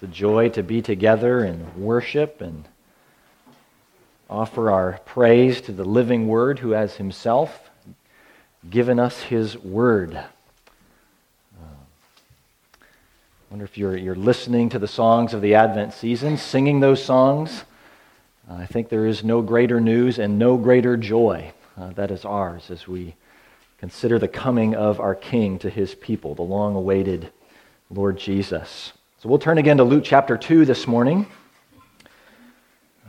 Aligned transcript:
It's 0.00 0.10
a 0.10 0.14
joy 0.14 0.48
to 0.50 0.62
be 0.62 0.80
together 0.80 1.40
and 1.40 1.76
worship 1.76 2.40
and 2.40 2.64
offer 4.30 4.70
our 4.70 4.98
praise 5.04 5.60
to 5.62 5.72
the 5.72 5.84
living 5.84 6.26
Word 6.26 6.60
who 6.60 6.70
has 6.70 6.96
Himself 6.96 7.68
given 8.70 8.98
us 8.98 9.24
His 9.24 9.58
Word. 9.58 10.14
I 10.14 10.26
wonder 13.50 13.66
if 13.66 13.76
you're, 13.76 13.94
you're 13.94 14.14
listening 14.14 14.70
to 14.70 14.78
the 14.78 14.88
songs 14.88 15.34
of 15.34 15.42
the 15.42 15.54
Advent 15.54 15.92
season, 15.92 16.38
singing 16.38 16.80
those 16.80 17.04
songs. 17.04 17.64
Uh, 18.50 18.54
I 18.54 18.64
think 18.64 18.88
there 18.88 19.04
is 19.04 19.22
no 19.22 19.42
greater 19.42 19.82
news 19.82 20.18
and 20.18 20.38
no 20.38 20.56
greater 20.56 20.96
joy 20.96 21.52
uh, 21.76 21.90
that 21.90 22.10
is 22.10 22.24
ours 22.24 22.70
as 22.70 22.88
we 22.88 23.16
consider 23.76 24.18
the 24.18 24.28
coming 24.28 24.74
of 24.74 24.98
our 24.98 25.14
King 25.14 25.58
to 25.58 25.68
His 25.68 25.94
people, 25.94 26.34
the 26.34 26.40
long 26.40 26.74
awaited 26.74 27.30
Lord 27.90 28.16
Jesus. 28.16 28.94
So 29.22 29.28
we'll 29.28 29.38
turn 29.38 29.58
again 29.58 29.76
to 29.76 29.84
Luke 29.84 30.02
chapter 30.02 30.38
2 30.38 30.64
this 30.64 30.86
morning. 30.86 31.26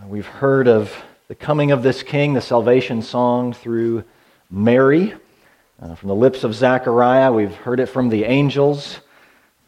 We've 0.05 0.25
heard 0.25 0.67
of 0.67 0.93
the 1.29 1.35
coming 1.35 1.71
of 1.71 1.83
this 1.83 2.03
king, 2.03 2.33
the 2.33 2.41
salvation 2.41 3.01
song 3.01 3.53
through 3.53 4.03
Mary. 4.49 5.13
Uh, 5.81 5.95
from 5.95 6.09
the 6.09 6.15
lips 6.15 6.43
of 6.43 6.53
Zechariah, 6.53 7.31
we've 7.31 7.55
heard 7.55 7.79
it 7.79 7.85
from 7.85 8.09
the 8.09 8.25
angels. 8.25 8.99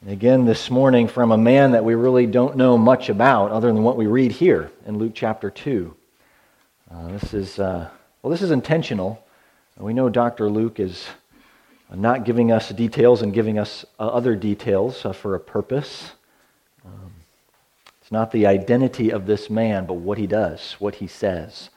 And 0.02 0.12
again, 0.12 0.44
this 0.44 0.70
morning, 0.70 1.08
from 1.08 1.32
a 1.32 1.38
man 1.38 1.72
that 1.72 1.86
we 1.86 1.96
really 1.96 2.26
don't 2.26 2.58
know 2.58 2.78
much 2.78 3.08
about 3.08 3.52
other 3.52 3.68
than 3.68 3.82
what 3.82 3.96
we 3.96 4.08
read 4.08 4.34
here 4.34 4.70
in 4.86 4.98
Luke 4.98 5.14
chapter 5.16 5.50
2. 5.50 5.96
Uh, 6.92 7.08
this 7.08 7.34
is, 7.34 7.58
uh, 7.58 7.88
well, 8.22 8.32
this 8.32 8.42
is 8.42 8.52
intentional. 8.52 9.26
We 9.78 9.94
know 9.94 10.10
Dr. 10.10 10.50
Luke 10.50 10.82
is 10.82 11.08
not 11.90 12.26
giving 12.26 12.52
us 12.52 12.68
details 12.68 13.22
and 13.22 13.34
giving 13.34 13.58
us 13.58 13.86
uh, 13.98 14.08
other 14.08 14.36
details 14.36 15.06
uh, 15.06 15.14
for 15.14 15.36
a 15.36 15.40
purpose. 15.40 16.12
Not 18.14 18.30
the 18.30 18.46
identity 18.46 19.12
of 19.12 19.26
this 19.26 19.50
man, 19.50 19.88
but 19.88 19.96
what 19.96 20.20
he 20.20 20.28
does, 20.28 20.74
what 20.78 20.94
he 20.94 21.08
says. 21.08 21.72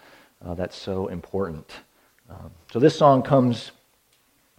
Uh, 0.45 0.53
that's 0.53 0.77
so 0.77 1.07
important. 1.07 1.67
Um, 2.29 2.51
so 2.71 2.79
this 2.79 2.95
song 2.95 3.23
comes 3.23 3.71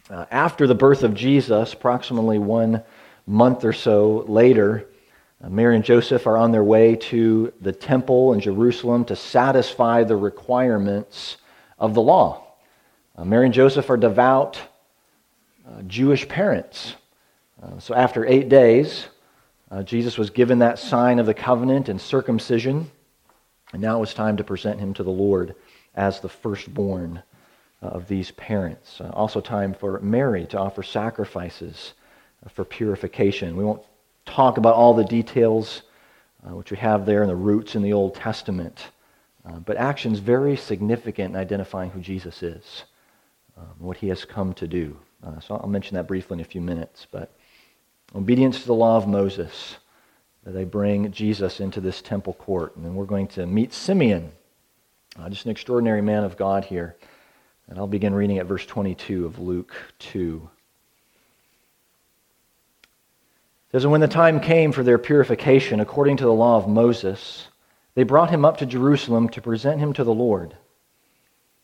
uh, 0.09 0.25
after 0.31 0.65
the 0.65 0.73
birth 0.73 1.03
of 1.03 1.13
Jesus, 1.13 1.73
approximately 1.73 2.39
one 2.39 2.81
month 3.27 3.63
or 3.63 3.73
so 3.73 4.25
later. 4.27 4.87
Uh, 5.39 5.49
Mary 5.49 5.75
and 5.75 5.85
Joseph 5.85 6.25
are 6.25 6.35
on 6.35 6.51
their 6.51 6.63
way 6.63 6.95
to 6.95 7.53
the 7.61 7.73
temple 7.73 8.33
in 8.33 8.39
Jerusalem 8.39 9.05
to 9.05 9.15
satisfy 9.15 10.03
the 10.03 10.15
requirements 10.15 11.37
of 11.77 11.93
the 11.93 12.01
law. 12.01 12.43
Uh, 13.15 13.23
Mary 13.23 13.45
and 13.45 13.53
Joseph 13.53 13.87
are 13.91 13.97
devout 13.97 14.59
Jewish 15.85 16.27
parents. 16.27 16.95
so 17.77 17.93
after 17.93 18.25
eight 18.25 18.49
days, 18.49 19.09
uh, 19.69 19.83
Jesus 19.83 20.17
was 20.17 20.29
given 20.29 20.59
that 20.59 20.79
sign 20.79 21.19
of 21.19 21.25
the 21.25 21.33
covenant 21.33 21.89
and 21.89 21.99
circumcision, 21.99 22.89
and 23.73 23.81
now 23.81 23.97
it 23.97 23.99
was 23.99 24.13
time 24.13 24.37
to 24.37 24.43
present 24.43 24.79
him 24.79 24.93
to 24.93 25.03
the 25.03 25.09
Lord 25.09 25.55
as 25.93 26.21
the 26.21 26.29
firstborn 26.29 27.21
uh, 27.83 27.87
of 27.87 28.07
these 28.07 28.31
parents. 28.31 29.01
Uh, 29.01 29.09
also, 29.13 29.41
time 29.41 29.73
for 29.73 29.99
Mary 29.99 30.45
to 30.47 30.57
offer 30.57 30.83
sacrifices 30.83 31.93
uh, 32.45 32.49
for 32.49 32.63
purification. 32.63 33.57
We 33.57 33.65
won't 33.65 33.83
talk 34.25 34.57
about 34.57 34.75
all 34.75 34.93
the 34.93 35.03
details 35.03 35.81
uh, 36.47 36.55
which 36.55 36.71
we 36.71 36.77
have 36.77 37.05
there 37.05 37.21
in 37.21 37.27
the 37.27 37.35
roots 37.35 37.75
in 37.75 37.81
the 37.81 37.91
Old 37.91 38.15
Testament, 38.15 38.87
uh, 39.45 39.59
but 39.59 39.75
actions 39.75 40.19
very 40.19 40.55
significant 40.55 41.33
in 41.33 41.39
identifying 41.39 41.89
who 41.89 41.99
Jesus 41.99 42.41
is, 42.41 42.83
um, 43.57 43.73
what 43.79 43.97
he 43.97 44.07
has 44.07 44.23
come 44.23 44.53
to 44.53 44.67
do. 44.67 44.97
so 45.41 45.55
I'll 45.55 45.67
mention 45.67 45.95
that 45.95 46.07
briefly 46.07 46.35
in 46.35 46.41
a 46.41 46.45
few 46.45 46.61
minutes, 46.61 47.05
but. 47.11 47.33
Obedience 48.15 48.61
to 48.61 48.67
the 48.67 48.73
law 48.73 48.97
of 48.97 49.07
Moses. 49.07 49.77
They 50.45 50.63
bring 50.63 51.11
Jesus 51.11 51.59
into 51.59 51.81
this 51.81 52.01
temple 52.01 52.33
court. 52.33 52.75
And 52.77 52.85
then 52.85 52.95
we're 52.95 53.05
going 53.05 53.27
to 53.29 53.45
meet 53.45 53.73
Simeon, 53.73 54.31
uh, 55.19 55.29
just 55.29 55.43
an 55.43 55.51
extraordinary 55.51 56.01
man 56.01 56.23
of 56.23 56.37
God 56.37 56.63
here. 56.63 56.95
And 57.67 57.77
I'll 57.77 57.87
begin 57.87 58.13
reading 58.13 58.37
at 58.37 58.45
verse 58.45 58.65
22 58.65 59.25
of 59.25 59.39
Luke 59.39 59.75
2. 59.99 60.49
It 63.65 63.71
says, 63.73 63.83
And 63.83 63.91
when 63.91 63.99
the 63.99 64.07
time 64.07 64.39
came 64.39 64.71
for 64.71 64.83
their 64.83 64.97
purification, 64.97 65.81
according 65.81 66.15
to 66.17 66.23
the 66.23 66.31
law 66.31 66.55
of 66.55 66.69
Moses, 66.69 67.49
they 67.95 68.03
brought 68.03 68.29
him 68.29 68.45
up 68.45 68.55
to 68.57 68.65
Jerusalem 68.65 69.27
to 69.29 69.41
present 69.41 69.81
him 69.81 69.91
to 69.93 70.05
the 70.05 70.13
Lord. 70.13 70.55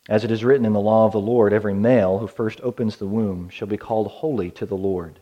As 0.10 0.26
it 0.26 0.32
is 0.32 0.44
written 0.44 0.66
in 0.66 0.74
the 0.74 0.82
law 0.82 1.06
of 1.06 1.14
the 1.14 1.22
Lord, 1.22 1.54
every 1.54 1.74
male 1.74 2.18
who 2.18 2.28
first 2.28 2.60
opens 2.60 2.98
the 2.98 3.08
womb 3.08 3.48
shall 3.48 3.70
be 3.70 3.78
called 3.78 4.08
holy 4.08 4.52
to 4.52 4.66
the 4.66 4.76
Lord 4.76 5.22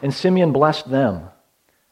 And 0.00 0.14
Simeon 0.14 0.52
blessed 0.52 0.90
them 0.90 1.28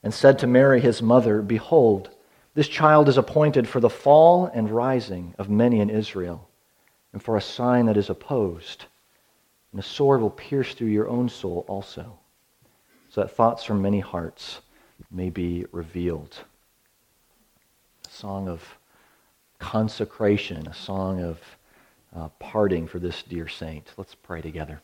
and 0.03 0.15
said 0.15 0.38
to 0.38 0.47
Mary, 0.47 0.81
his 0.81 1.03
mother, 1.03 1.43
Behold, 1.43 2.11
this 2.55 2.69
child 2.69 3.09
is 3.09 3.19
appointed 3.19 3.69
for 3.69 3.81
the 3.81 3.91
fall 3.91 4.47
and 4.47 4.71
rising 4.71 5.34
of 5.38 5.49
many 5.49 5.81
in 5.81 5.91
Israel, 5.91 6.49
and 7.12 7.22
for 7.22 7.37
a 7.37 7.41
sign 7.41 7.87
that 7.87 7.97
is 7.97 8.11
opposed. 8.11 8.87
And 9.72 9.81
a 9.81 9.84
sword 9.84 10.21
will 10.21 10.31
pierce 10.31 10.75
through 10.75 10.88
your 10.88 11.09
own 11.09 11.28
soul 11.28 11.65
also, 11.69 12.19
so 13.11 13.21
that 13.21 13.37
thoughts 13.37 13.65
from 13.65 13.83
many 13.83 14.00
hearts 14.00 14.61
may 15.11 15.31
be 15.31 15.65
revealed. 15.71 16.37
A 18.09 18.11
song 18.11 18.49
of 18.49 18.62
consecration, 19.59 20.67
a 20.67 20.75
song 20.75 21.22
of 21.22 21.38
uh, 22.17 22.28
parting 22.41 22.88
for 22.88 22.99
this 22.99 23.22
dear 23.22 23.47
saint. 23.47 23.93
Let's 23.97 24.15
pray 24.15 24.41
together. 24.41 24.81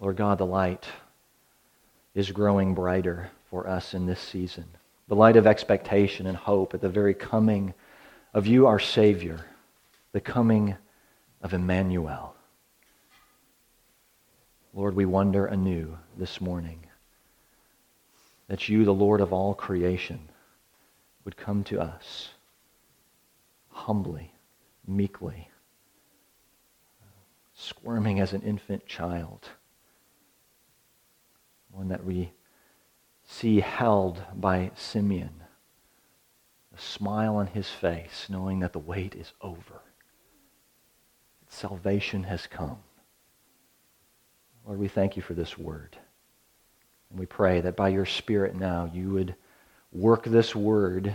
Lord 0.00 0.16
God, 0.16 0.38
the 0.38 0.46
light 0.46 0.86
is 2.14 2.30
growing 2.30 2.74
brighter 2.74 3.30
for 3.50 3.66
us 3.66 3.94
in 3.94 4.06
this 4.06 4.20
season. 4.20 4.66
The 5.08 5.16
light 5.16 5.36
of 5.36 5.46
expectation 5.46 6.26
and 6.26 6.36
hope 6.36 6.74
at 6.74 6.80
the 6.80 6.88
very 6.88 7.14
coming 7.14 7.74
of 8.32 8.46
you, 8.46 8.66
our 8.66 8.78
Savior, 8.78 9.46
the 10.12 10.20
coming 10.20 10.76
of 11.42 11.54
Emmanuel. 11.54 12.34
Lord, 14.74 14.94
we 14.94 15.06
wonder 15.06 15.46
anew 15.46 15.98
this 16.16 16.40
morning 16.40 16.86
that 18.46 18.68
you, 18.68 18.84
the 18.84 18.94
Lord 18.94 19.20
of 19.20 19.32
all 19.32 19.54
creation, 19.54 20.28
would 21.24 21.36
come 21.36 21.64
to 21.64 21.80
us 21.80 22.30
humbly, 23.70 24.32
meekly, 24.86 25.48
squirming 27.54 28.20
as 28.20 28.32
an 28.32 28.42
infant 28.42 28.86
child 28.86 29.48
one 31.70 31.88
that 31.88 32.04
we 32.04 32.32
see 33.24 33.60
held 33.60 34.22
by 34.34 34.70
Simeon. 34.74 35.42
A 36.76 36.80
smile 36.80 37.36
on 37.36 37.48
his 37.48 37.68
face, 37.68 38.26
knowing 38.28 38.60
that 38.60 38.72
the 38.72 38.78
wait 38.78 39.14
is 39.14 39.32
over. 39.40 39.82
Salvation 41.48 42.24
has 42.24 42.46
come. 42.46 42.78
Lord, 44.66 44.78
we 44.78 44.88
thank 44.88 45.16
you 45.16 45.22
for 45.22 45.34
this 45.34 45.56
word. 45.56 45.96
And 47.10 47.18
we 47.18 47.26
pray 47.26 47.60
that 47.62 47.76
by 47.76 47.88
your 47.88 48.06
Spirit 48.06 48.54
now 48.54 48.90
you 48.92 49.10
would 49.10 49.34
work 49.92 50.24
this 50.24 50.54
word, 50.54 51.14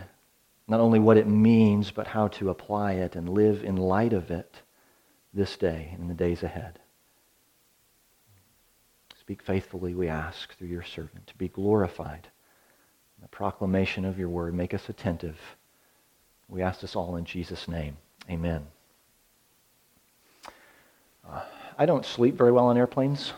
not 0.67 0.79
only 0.79 1.00
what 1.00 1.17
it 1.17 1.27
means, 1.27 1.91
but 1.91 2.07
how 2.07 2.29
to 2.29 2.50
apply 2.50 2.94
it 2.94 3.15
and 3.15 3.29
live 3.29 3.63
in 3.63 3.75
light 3.75 4.13
of 4.13 4.31
it 4.31 4.55
this 5.33 5.55
day 5.57 5.95
and 6.00 6.09
the 6.09 6.15
days 6.15 6.44
ahead. 6.44 6.79
Speak 9.24 9.42
faithfully, 9.42 9.96
we 9.96 10.10
ask, 10.10 10.54
through 10.58 10.68
your 10.68 10.84
servant, 10.84 11.25
to 11.28 11.34
be 11.36 11.48
glorified. 11.48 12.28
The 13.22 13.30
proclamation 13.30 14.04
of 14.04 14.20
your 14.20 14.28
word, 14.28 14.54
make 14.54 14.74
us 14.74 14.90
attentive. 14.90 15.40
We 16.50 16.62
ask 16.62 16.81
this 16.81 16.94
all 16.94 17.16
in 17.16 17.24
Jesus' 17.24 17.70
name. 17.70 17.96
Amen. 18.30 18.68
Uh, 21.25 21.40
I 21.78 21.86
don't 21.86 22.06
sleep 22.06 22.36
very 22.36 22.52
well 22.52 22.66
on 22.66 22.78
airplanes. 22.78 23.31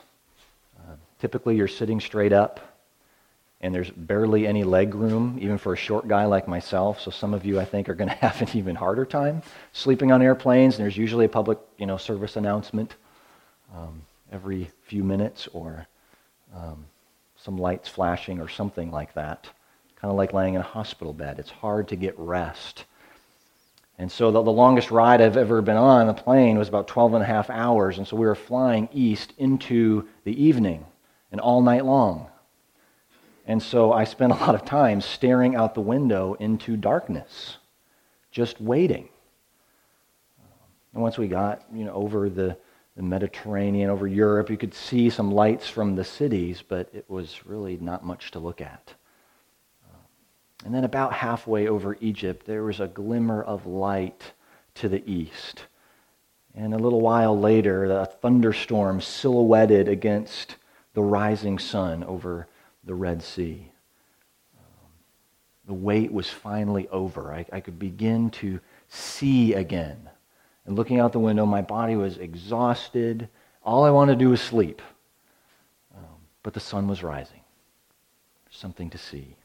Uh, 0.79 0.95
typically, 1.21 1.55
you're 1.55 1.67
sitting 1.67 1.99
straight 1.99 2.33
up, 2.33 2.79
and 3.61 3.71
there's 3.71 3.91
barely 3.91 4.47
any 4.47 4.63
leg 4.63 4.95
room, 4.95 5.37
even 5.39 5.59
for 5.59 5.73
a 5.73 5.77
short 5.77 6.07
guy 6.07 6.25
like 6.25 6.47
myself. 6.47 6.99
So 6.99 7.11
some 7.11 7.35
of 7.35 7.45
you, 7.45 7.59
I 7.59 7.65
think, 7.65 7.89
are 7.89 7.95
going 7.95 8.09
to 8.09 8.15
have 8.15 8.41
an 8.41 8.49
even 8.57 8.75
harder 8.75 9.05
time 9.05 9.43
sleeping 9.71 10.11
on 10.11 10.23
airplanes. 10.23 10.77
And 10.77 10.83
there's 10.83 10.97
usually 10.97 11.25
a 11.25 11.29
public, 11.29 11.59
you 11.77 11.85
know, 11.85 11.97
service 11.97 12.37
announcement 12.37 12.95
um, 13.75 14.01
every 14.35 14.69
few 14.83 15.03
minutes, 15.03 15.47
or 15.53 15.87
um, 16.53 16.85
some 17.37 17.57
lights 17.57 17.89
flashing, 17.89 18.39
or 18.39 18.47
something 18.47 18.91
like 18.91 19.13
that. 19.15 19.47
Kind 19.95 20.11
of 20.11 20.17
like 20.17 20.33
laying 20.33 20.53
in 20.53 20.61
a 20.61 20.63
hospital 20.63 21.13
bed. 21.13 21.39
It's 21.39 21.49
hard 21.49 21.87
to 21.87 21.95
get 21.95 22.13
rest 22.19 22.85
and 23.97 24.11
so 24.11 24.31
the, 24.31 24.41
the, 24.41 24.51
longest 24.51 24.91
ride 24.91 25.21
I've 25.21 25.37
ever 25.37 25.61
been 25.61 25.77
on 25.77 26.09
a 26.09 26.13
plane 26.13 26.57
was 26.57 26.67
about 26.67 26.87
12 26.87 27.13
and 27.13 27.23
a 27.23 27.27
half 27.27 27.49
hours. 27.49 27.97
And 27.97 28.05
so 28.05 28.17
we 28.17 28.25
were 28.25 28.35
flying 28.35 28.89
east 28.91 29.33
into 29.37 30.07
the 30.25 30.43
evening 30.43 30.85
and 31.31 31.39
all 31.39 31.61
night 31.61 31.85
long. 31.85 32.27
And 33.47 33.61
so 33.61 33.93
I 33.93 34.03
spent 34.03 34.33
a 34.33 34.35
lot 34.35 34.55
of 34.55 34.65
time 34.65 34.99
staring 34.99 35.55
out 35.55 35.75
the 35.75 35.81
window 35.81 36.33
into 36.33 36.75
darkness, 36.75 37.57
just 38.31 38.59
waiting. 38.59 39.07
And 40.93 41.01
once 41.01 41.17
we 41.17 41.27
got 41.27 41.63
you 41.73 41.85
know, 41.85 41.93
over 41.93 42.29
the, 42.29 42.57
the 42.95 43.03
Mediterranean, 43.03 43.89
over 43.89 44.07
Europe, 44.07 44.49
you 44.49 44.57
could 44.57 44.73
see 44.73 45.09
some 45.09 45.31
lights 45.31 45.67
from 45.67 45.95
the 45.95 46.03
cities, 46.03 46.63
but 46.65 46.89
it 46.93 47.09
was 47.09 47.45
really 47.45 47.77
not 47.77 48.05
much 48.05 48.31
to 48.31 48.39
look 48.39 48.61
at. 48.61 48.93
And 50.63 50.73
then 50.73 50.85
about 50.85 51.13
halfway 51.13 51.67
over 51.67 51.97
Egypt, 51.99 52.45
there 52.45 52.63
was 52.63 52.79
a 52.79 52.87
glimmer 52.87 53.43
of 53.43 53.65
light 53.65 54.33
to 54.75 54.89
the 54.89 55.07
east. 55.09 55.65
And 56.55 56.73
a 56.73 56.77
little 56.77 57.01
while 57.01 57.37
later, 57.37 57.85
a 57.85 58.05
thunderstorm 58.05 59.01
silhouetted 59.01 59.89
against 59.89 60.55
the 60.93 61.03
rising 61.03 61.59
sun 61.59 62.03
over 62.05 62.47
the 62.85 62.95
Red 62.95 63.21
Sea. 63.21 63.71
The 65.67 65.73
wait 65.73 66.11
was 66.11 66.29
finally 66.29 66.87
over. 66.89 67.33
I, 67.33 67.45
I 67.51 67.59
could 67.59 67.77
begin 67.77 68.29
to 68.31 68.59
see 68.87 69.53
again. 69.53 70.09
And 70.65 70.75
looking 70.75 70.99
out 70.99 71.11
the 71.11 71.19
window, 71.19 71.45
my 71.45 71.61
body 71.61 71.95
was 71.95 72.17
exhausted. 72.17 73.29
All 73.63 73.83
I 73.83 73.91
wanted 73.91 74.13
to 74.13 74.25
do 74.25 74.29
was 74.29 74.41
sleep. 74.41 74.81
Um, 75.95 76.03
but 76.43 76.53
the 76.53 76.59
sun 76.59 76.87
was 76.87 77.03
rising. 77.03 77.41
Something 78.49 78.89
to 78.91 78.97
see. 78.97 79.35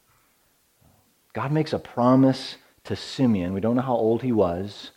God 1.33 1.51
makes 1.51 1.73
a 1.73 1.79
promise 1.79 2.57
to 2.85 2.95
Simeon. 2.95 3.53
We 3.53 3.61
don't 3.61 3.75
know 3.75 3.81
how 3.81 3.95
old 3.95 4.21
he 4.21 4.31
was, 4.31 4.91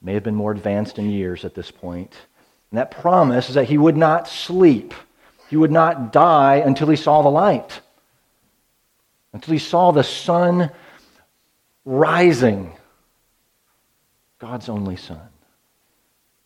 may 0.00 0.14
have 0.14 0.22
been 0.22 0.34
more 0.34 0.52
advanced 0.52 0.98
in 0.98 1.10
years 1.10 1.44
at 1.44 1.54
this 1.54 1.70
point. 1.70 2.14
And 2.70 2.78
that 2.78 2.90
promise 2.90 3.48
is 3.48 3.54
that 3.54 3.68
he 3.68 3.78
would 3.78 3.96
not 3.96 4.28
sleep, 4.28 4.94
he 5.48 5.56
would 5.56 5.72
not 5.72 6.12
die 6.12 6.56
until 6.56 6.88
he 6.88 6.96
saw 6.96 7.22
the 7.22 7.28
light, 7.28 7.80
until 9.32 9.52
he 9.52 9.58
saw 9.58 9.90
the 9.90 10.04
sun 10.04 10.70
rising. 11.84 12.72
God's 14.38 14.68
only 14.68 14.96
son. 14.96 15.28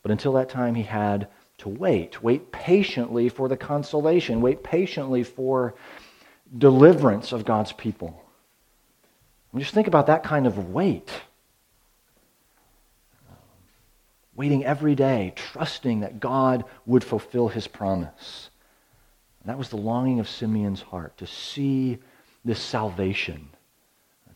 But 0.02 0.10
until 0.10 0.32
that 0.32 0.49
time, 0.49 0.75
he 0.75 0.82
had 0.82 1.28
to 1.58 1.69
wait. 1.69 2.22
Wait 2.22 2.50
patiently 2.50 3.28
for 3.28 3.49
the 3.49 3.56
consolation. 3.56 4.40
Wait 4.40 4.62
patiently 4.62 5.22
for 5.22 5.75
deliverance 6.56 7.32
of 7.32 7.44
God's 7.44 7.72
people. 7.72 8.20
Just 9.56 9.75
think 9.75 9.87
about 9.87 10.06
that 10.06 10.22
kind 10.22 10.46
of 10.46 10.70
wait. 10.70 11.10
Waiting 14.34 14.64
every 14.64 14.94
day, 14.94 15.34
trusting 15.37 16.00
that 16.00 16.19
God 16.19 16.64
would 16.87 17.05
fulfill 17.05 17.48
his 17.48 17.66
promise. 17.69 18.50
And 19.40 19.50
that 19.50 19.58
was 19.58 19.69
the 19.69 19.76
longing 19.76 20.20
of 20.20 20.28
Simeon's 20.28 20.82
heart 20.82 21.16
to 21.19 21.26
see 21.26 21.98
this 22.44 22.60
salvation, 22.60 23.50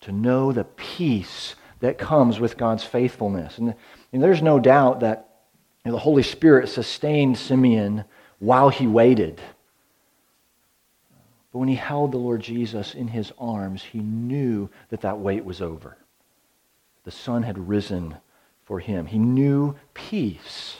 to 0.00 0.12
know 0.12 0.52
the 0.52 0.64
peace 0.64 1.54
that 1.80 1.98
comes 1.98 2.38
with 2.38 2.56
God's 2.56 2.84
faithfulness. 2.84 3.58
And, 3.58 3.74
and 4.12 4.22
there's 4.22 4.42
no 4.42 4.60
doubt 4.60 5.00
that 5.00 5.35
know, 5.86 5.92
the 5.92 5.98
Holy 5.98 6.22
Spirit 6.22 6.68
sustained 6.68 7.38
Simeon 7.38 8.04
while 8.38 8.68
he 8.68 8.86
waited. 8.86 9.40
But 11.52 11.60
when 11.60 11.68
he 11.68 11.74
held 11.74 12.12
the 12.12 12.18
Lord 12.18 12.42
Jesus 12.42 12.94
in 12.94 13.08
his 13.08 13.32
arms, 13.38 13.82
he 13.82 14.00
knew 14.00 14.68
that 14.90 15.00
that 15.02 15.18
wait 15.18 15.44
was 15.44 15.62
over. 15.62 15.96
The 17.04 17.10
sun 17.10 17.44
had 17.44 17.68
risen 17.68 18.16
for 18.64 18.80
him. 18.80 19.06
He 19.06 19.18
knew 19.18 19.76
peace. 19.94 20.76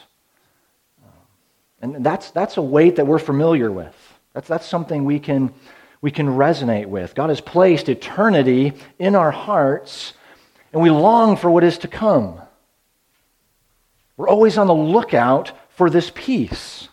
And 1.80 2.04
that's, 2.04 2.30
that's 2.32 2.56
a 2.56 2.62
wait 2.62 2.96
that 2.96 3.06
we're 3.06 3.18
familiar 3.18 3.70
with. 3.70 3.94
That's, 4.32 4.48
that's 4.48 4.66
something 4.66 5.04
we 5.04 5.20
can, 5.20 5.54
we 6.00 6.10
can 6.10 6.26
resonate 6.26 6.86
with. 6.86 7.14
God 7.14 7.30
has 7.30 7.40
placed 7.40 7.88
eternity 7.88 8.72
in 8.98 9.14
our 9.14 9.30
hearts, 9.30 10.14
and 10.72 10.82
we 10.82 10.90
long 10.90 11.36
for 11.36 11.50
what 11.50 11.64
is 11.64 11.78
to 11.78 11.88
come. 11.88 12.40
We're 14.16 14.28
always 14.28 14.56
on 14.58 14.66
the 14.66 14.74
lookout 14.74 15.52
for 15.70 15.90
this 15.90 16.10
peace. 16.14 16.88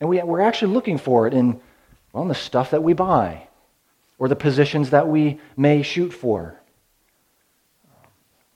And 0.00 0.10
we, 0.10 0.22
we're 0.22 0.40
actually 0.40 0.74
looking 0.74 0.98
for 0.98 1.26
it 1.26 1.34
in 1.34 1.60
on 2.14 2.28
the 2.28 2.34
stuff 2.34 2.70
that 2.70 2.82
we 2.82 2.94
buy 2.94 3.46
or 4.18 4.28
the 4.28 4.36
positions 4.36 4.90
that 4.90 5.06
we 5.06 5.38
may 5.56 5.82
shoot 5.82 6.12
for, 6.12 6.58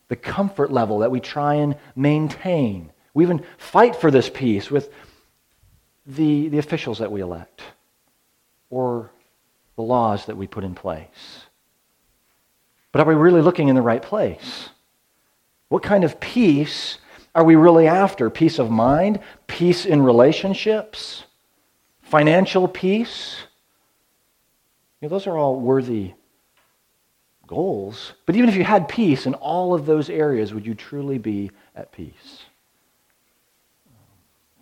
the 0.08 0.16
comfort 0.16 0.72
level 0.72 1.00
that 1.00 1.10
we 1.10 1.20
try 1.20 1.54
and 1.54 1.76
maintain. 1.94 2.90
We 3.12 3.25
even 3.25 3.44
fight 3.58 3.96
for 3.96 4.10
this 4.10 4.31
peace 4.31 4.70
with 4.70 4.90
the, 6.06 6.48
the 6.48 6.58
officials 6.58 6.98
that 6.98 7.12
we 7.12 7.20
elect 7.20 7.60
or 8.70 9.10
the 9.76 9.82
laws 9.82 10.26
that 10.26 10.37
we 10.37 10.46
put 10.46 10.64
in 10.64 10.75
place. 10.75 11.44
But 12.92 13.02
are 13.02 13.06
we 13.06 13.14
really 13.14 13.42
looking 13.42 13.69
in 13.69 13.76
the 13.76 13.82
right 13.82 14.02
place? 14.02 14.70
What 15.70 15.84
kind 15.84 16.02
of 16.02 16.19
peace 16.19 16.99
are 17.32 17.44
we 17.44 17.55
really 17.55 17.87
after? 17.87 18.28
Peace 18.28 18.58
of 18.58 18.70
mind? 18.70 19.20
Peace 19.46 19.87
in 19.87 20.02
relationships? 20.02 21.22
Financial 22.02 22.67
peace? 22.67 23.37
You 25.00 25.06
know, 25.06 25.11
those 25.11 25.28
are 25.28 25.38
all 25.38 25.61
worthy 25.61 26.14
goals. 27.47 28.14
But 28.26 28.35
even 28.35 28.49
if 28.49 28.56
you 28.56 28.64
had 28.64 28.88
peace 28.88 29.26
in 29.26 29.35
all 29.35 29.73
of 29.73 29.87
those 29.87 30.11
areas, 30.11 30.52
would 30.52 30.66
you 30.66 30.75
truly 30.75 31.18
be 31.18 31.52
at 31.76 31.92
peace? 31.92 32.47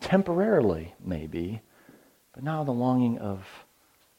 Temporarily, 0.03 0.95
maybe, 1.03 1.63
but 2.35 2.45
now 2.45 2.65
the 2.65 2.71
longing 2.71 3.19
of 3.19 3.47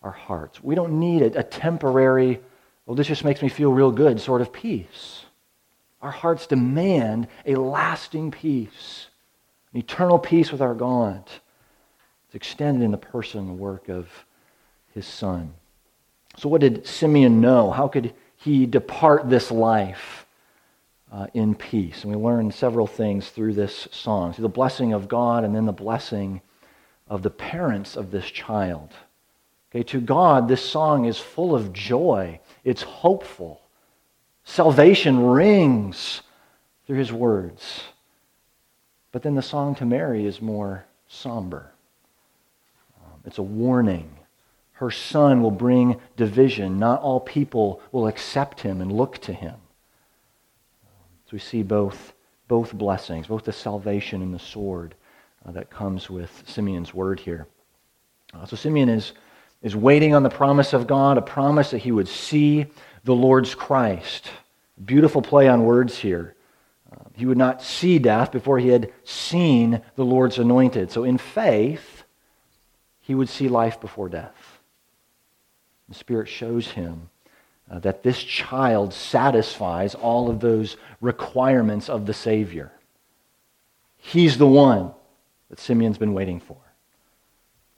our 0.01 0.11
hearts. 0.11 0.63
We 0.63 0.73
don't 0.73 0.99
need 0.99 1.21
a, 1.21 1.39
a 1.39 1.43
temporary, 1.43 2.41
well, 2.87 2.95
this 2.95 3.07
just 3.07 3.23
makes 3.23 3.43
me 3.43 3.49
feel 3.49 3.71
real 3.71 3.91
good 3.91 4.19
sort 4.19 4.41
of 4.41 4.51
peace. 4.51 5.25
Our 6.01 6.11
hearts 6.11 6.47
demand 6.47 7.27
a 7.45 7.55
lasting 7.55 8.31
peace, 8.31 9.07
an 9.73 9.79
eternal 9.79 10.17
peace 10.17 10.51
with 10.51 10.61
our 10.61 10.73
God. 10.73 11.23
It's 12.27 12.35
extended 12.35 12.83
in 12.83 12.91
the 12.91 12.97
person 12.97 13.39
and 13.41 13.59
work 13.59 13.89
of 13.89 14.07
his 14.93 15.05
Son. 15.05 15.53
So, 16.37 16.47
what 16.47 16.61
did 16.61 16.85
Simeon 16.85 17.41
know? 17.41 17.71
How 17.71 17.87
could 17.87 18.13
he 18.37 18.65
depart 18.65 19.29
this 19.29 19.51
life 19.51 20.25
uh, 21.11 21.27
in 21.33 21.55
peace? 21.55 22.03
And 22.03 22.15
we 22.15 22.21
learn 22.21 22.51
several 22.51 22.87
things 22.87 23.29
through 23.29 23.53
this 23.53 23.87
song. 23.91 24.33
See 24.33 24.41
the 24.41 24.47
blessing 24.47 24.93
of 24.93 25.07
God 25.07 25.43
and 25.43 25.55
then 25.55 25.65
the 25.65 25.73
blessing 25.73 26.41
of 27.09 27.23
the 27.23 27.29
parents 27.29 27.97
of 27.97 28.11
this 28.11 28.25
child. 28.25 28.91
Okay, 29.71 29.83
to 29.83 29.99
God, 29.99 30.47
this 30.47 30.63
song 30.63 31.05
is 31.05 31.17
full 31.19 31.53
of 31.53 31.73
joy. 31.73 32.39
It's 32.63 32.83
hopeful. 32.83 33.61
Salvation 34.49 35.23
rings 35.23 36.21
through 36.85 36.97
his 36.97 37.13
words. 37.13 37.83
But 39.11 39.21
then 39.21 39.35
the 39.35 39.41
song 39.41 39.75
to 39.75 39.85
Mary 39.85 40.25
is 40.25 40.41
more 40.41 40.85
somber. 41.07 41.71
Um, 42.99 43.19
it's 43.25 43.37
a 43.37 43.43
warning 43.43 44.09
her 44.79 44.89
son 44.89 45.41
will 45.41 45.51
bring 45.51 45.99
division. 46.15 46.79
Not 46.79 47.01
all 47.01 47.19
people 47.19 47.81
will 47.91 48.07
accept 48.07 48.61
him 48.61 48.79
and 48.79 48.89
look 48.89 49.17
to 49.19 49.33
him. 49.33 49.55
So 51.25 51.31
we 51.33 51.39
see 51.39 51.63
both, 51.63 52.13
both 52.47 52.73
blessings, 52.73 53.27
both 53.27 53.43
the 53.43 53.51
salvation 53.51 54.21
and 54.21 54.33
the 54.33 54.39
sword 54.39 54.95
uh, 55.45 55.51
that 55.51 55.69
comes 55.69 56.09
with 56.09 56.43
Simeon's 56.47 56.93
word 56.93 57.19
here. 57.19 57.45
Uh, 58.33 58.45
so 58.45 58.55
Simeon 58.55 58.87
is, 58.87 59.11
is 59.61 59.75
waiting 59.75 60.15
on 60.15 60.23
the 60.23 60.29
promise 60.29 60.71
of 60.71 60.87
God, 60.87 61.17
a 61.17 61.21
promise 61.21 61.71
that 61.71 61.79
he 61.79 61.91
would 61.91 62.07
see 62.07 62.65
the 63.03 63.15
Lord's 63.15 63.55
Christ. 63.55 64.29
Beautiful 64.83 65.21
play 65.21 65.47
on 65.47 65.63
words 65.63 65.97
here. 65.97 66.35
Uh, 66.91 67.03
he 67.13 67.25
would 67.25 67.37
not 67.37 67.61
see 67.61 67.99
death 67.99 68.31
before 68.31 68.59
he 68.59 68.69
had 68.69 68.91
seen 69.03 69.81
the 69.95 70.05
Lord's 70.05 70.37
anointed. 70.37 70.91
So 70.91 71.03
in 71.03 71.17
faith, 71.17 72.03
he 73.01 73.15
would 73.15 73.29
see 73.29 73.49
life 73.49 73.79
before 73.81 74.09
death. 74.09 74.59
The 75.87 75.95
Spirit 75.95 76.27
shows 76.27 76.67
him 76.67 77.09
uh, 77.69 77.79
that 77.79 78.03
this 78.03 78.21
child 78.23 78.93
satisfies 78.93 79.95
all 79.95 80.29
of 80.29 80.39
those 80.39 80.77
requirements 81.01 81.89
of 81.89 82.05
the 82.05 82.13
Savior. 82.13 82.71
He's 83.97 84.37
the 84.37 84.47
one 84.47 84.91
that 85.49 85.59
Simeon's 85.59 85.97
been 85.97 86.13
waiting 86.13 86.39
for. 86.39 86.57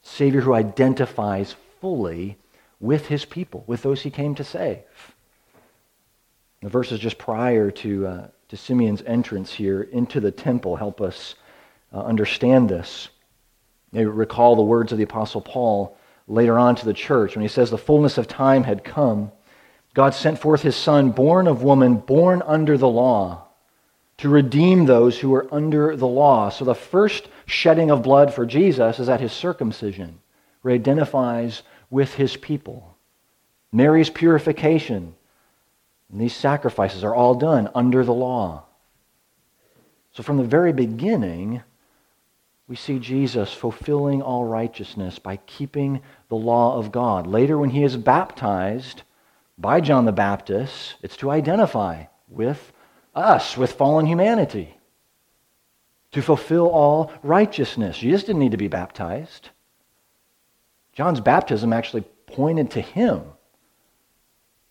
Savior 0.02 0.40
who 0.40 0.54
identifies 0.54 1.54
fully 1.80 2.36
with 2.82 3.06
his 3.06 3.24
people, 3.24 3.64
with 3.66 3.80
those 3.82 4.02
he 4.02 4.10
came 4.10 4.34
to 4.34 4.44
save. 4.44 4.82
The 6.60 6.68
verses 6.68 6.98
just 6.98 7.16
prior 7.16 7.70
to, 7.70 8.06
uh, 8.06 8.26
to 8.48 8.56
Simeon's 8.56 9.02
entrance 9.02 9.52
here 9.52 9.82
into 9.82 10.20
the 10.20 10.32
temple 10.32 10.76
help 10.76 11.00
us 11.00 11.36
uh, 11.94 12.00
understand 12.00 12.68
this. 12.68 13.08
They 13.92 14.04
recall 14.04 14.56
the 14.56 14.62
words 14.62 14.90
of 14.90 14.98
the 14.98 15.04
Apostle 15.04 15.40
Paul 15.40 15.96
later 16.26 16.58
on 16.58 16.74
to 16.76 16.84
the 16.84 16.92
church 16.92 17.36
when 17.36 17.42
he 17.42 17.48
says, 17.48 17.70
The 17.70 17.78
fullness 17.78 18.18
of 18.18 18.26
time 18.26 18.64
had 18.64 18.84
come. 18.84 19.30
God 19.94 20.14
sent 20.14 20.38
forth 20.38 20.62
his 20.62 20.76
Son, 20.76 21.10
born 21.10 21.46
of 21.46 21.62
woman, 21.62 21.96
born 21.96 22.42
under 22.44 22.76
the 22.76 22.88
law, 22.88 23.46
to 24.18 24.28
redeem 24.28 24.86
those 24.86 25.18
who 25.18 25.30
were 25.30 25.52
under 25.52 25.94
the 25.96 26.06
law. 26.06 26.48
So 26.48 26.64
the 26.64 26.74
first 26.74 27.28
shedding 27.46 27.90
of 27.90 28.02
blood 28.02 28.34
for 28.34 28.46
Jesus 28.46 28.98
is 28.98 29.08
at 29.08 29.20
his 29.20 29.32
circumcision, 29.32 30.18
where 30.62 30.72
he 30.72 30.80
identifies 30.80 31.62
with 31.92 32.14
his 32.14 32.36
people. 32.36 32.96
Mary's 33.70 34.10
purification 34.10 35.14
and 36.10 36.20
these 36.20 36.34
sacrifices 36.34 37.04
are 37.04 37.14
all 37.14 37.34
done 37.34 37.70
under 37.74 38.02
the 38.02 38.14
law. 38.14 38.64
So 40.12 40.22
from 40.22 40.38
the 40.38 40.44
very 40.44 40.72
beginning, 40.72 41.62
we 42.66 42.76
see 42.76 42.98
Jesus 42.98 43.52
fulfilling 43.52 44.22
all 44.22 44.44
righteousness 44.44 45.18
by 45.18 45.36
keeping 45.36 46.00
the 46.28 46.36
law 46.36 46.78
of 46.78 46.92
God. 46.92 47.26
Later, 47.26 47.58
when 47.58 47.70
he 47.70 47.82
is 47.82 47.96
baptized 47.96 49.02
by 49.58 49.82
John 49.82 50.06
the 50.06 50.12
Baptist, 50.12 50.96
it's 51.02 51.16
to 51.18 51.30
identify 51.30 52.04
with 52.28 52.72
us, 53.14 53.56
with 53.56 53.72
fallen 53.72 54.06
humanity, 54.06 54.78
to 56.12 56.22
fulfill 56.22 56.68
all 56.68 57.12
righteousness. 57.22 57.98
Jesus 57.98 58.24
didn't 58.24 58.40
need 58.40 58.52
to 58.52 58.56
be 58.56 58.68
baptized. 58.68 59.50
John's 60.92 61.20
baptism 61.20 61.72
actually 61.72 62.02
pointed 62.26 62.70
to 62.72 62.80
him 62.80 63.22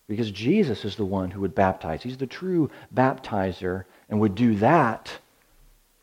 because 0.08 0.32
Jesus 0.32 0.84
is 0.86 0.96
the 0.96 1.06
one 1.06 1.32
who 1.32 1.42
would 1.42 1.56
baptize. 1.56 2.04
He's 2.04 2.18
the 2.18 2.28
true 2.28 2.70
baptizer 2.94 3.86
and 4.10 4.20
would 4.20 4.36
do 4.36 4.56
that 4.56 5.12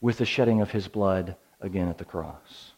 with 0.01 0.19
the 0.19 0.25
shedding 0.25 0.61
of 0.61 0.71
his 0.71 0.89
blood 0.89 1.37
again 1.61 1.89
at 1.89 1.99
the 1.99 2.05
cross. 2.05 2.73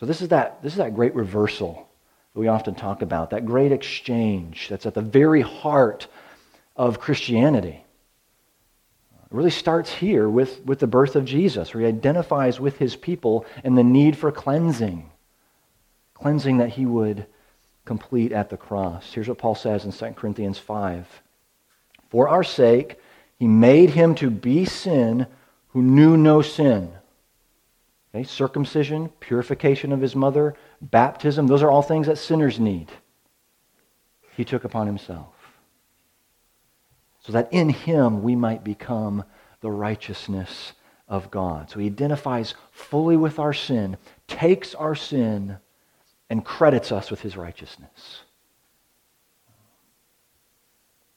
So 0.00 0.06
this 0.06 0.20
is 0.20 0.28
that, 0.28 0.62
this 0.62 0.72
is 0.72 0.78
that 0.78 0.94
great 0.94 1.14
reversal 1.14 1.88
that 2.32 2.40
we 2.40 2.48
often 2.48 2.74
talk 2.74 3.02
about, 3.02 3.30
that 3.30 3.46
great 3.46 3.72
exchange 3.72 4.68
that's 4.68 4.86
at 4.86 4.94
the 4.94 5.00
very 5.00 5.42
heart 5.42 6.08
of 6.76 6.98
Christianity. 6.98 7.84
It 9.22 9.30
really 9.30 9.50
starts 9.50 9.92
here 9.92 10.28
with, 10.28 10.64
with 10.64 10.80
the 10.80 10.86
birth 10.86 11.14
of 11.16 11.24
Jesus, 11.24 11.72
where 11.72 11.82
he 11.82 11.88
identifies 11.88 12.58
with 12.58 12.78
his 12.78 12.96
people 12.96 13.46
and 13.62 13.78
the 13.78 13.84
need 13.84 14.16
for 14.16 14.32
cleansing. 14.32 15.10
Cleansing 16.14 16.58
that 16.58 16.70
he 16.70 16.86
would 16.86 17.26
complete 17.84 18.32
at 18.32 18.50
the 18.50 18.56
cross. 18.56 19.12
Here's 19.12 19.28
what 19.28 19.38
Paul 19.38 19.54
says 19.54 19.84
in 19.84 19.92
2 19.92 20.14
Corinthians 20.14 20.58
5 20.58 21.06
For 22.08 22.28
our 22.28 22.44
sake, 22.44 22.98
he 23.38 23.46
made 23.46 23.90
him 23.90 24.14
to 24.16 24.30
be 24.30 24.64
sin 24.64 25.26
who 25.68 25.82
knew 25.82 26.16
no 26.16 26.40
sin. 26.40 26.92
Okay, 28.14 28.24
circumcision, 28.24 29.08
purification 29.20 29.92
of 29.92 30.00
his 30.00 30.14
mother, 30.14 30.54
baptism, 30.80 31.46
those 31.48 31.62
are 31.62 31.70
all 31.70 31.82
things 31.82 32.06
that 32.06 32.16
sinners 32.16 32.60
need. 32.60 32.90
He 34.36 34.44
took 34.44 34.64
upon 34.64 34.86
himself. 34.86 35.34
So 37.20 37.32
that 37.32 37.52
in 37.52 37.70
him 37.70 38.22
we 38.22 38.36
might 38.36 38.62
become 38.62 39.24
the 39.60 39.70
righteousness 39.70 40.74
of 41.08 41.30
God. 41.30 41.70
So 41.70 41.80
he 41.80 41.86
identifies 41.86 42.54
fully 42.70 43.16
with 43.16 43.38
our 43.38 43.52
sin, 43.52 43.96
takes 44.28 44.74
our 44.74 44.94
sin, 44.94 45.58
and 46.34 46.44
credits 46.44 46.90
us 46.90 47.12
with 47.12 47.20
his 47.20 47.36
righteousness. 47.36 48.22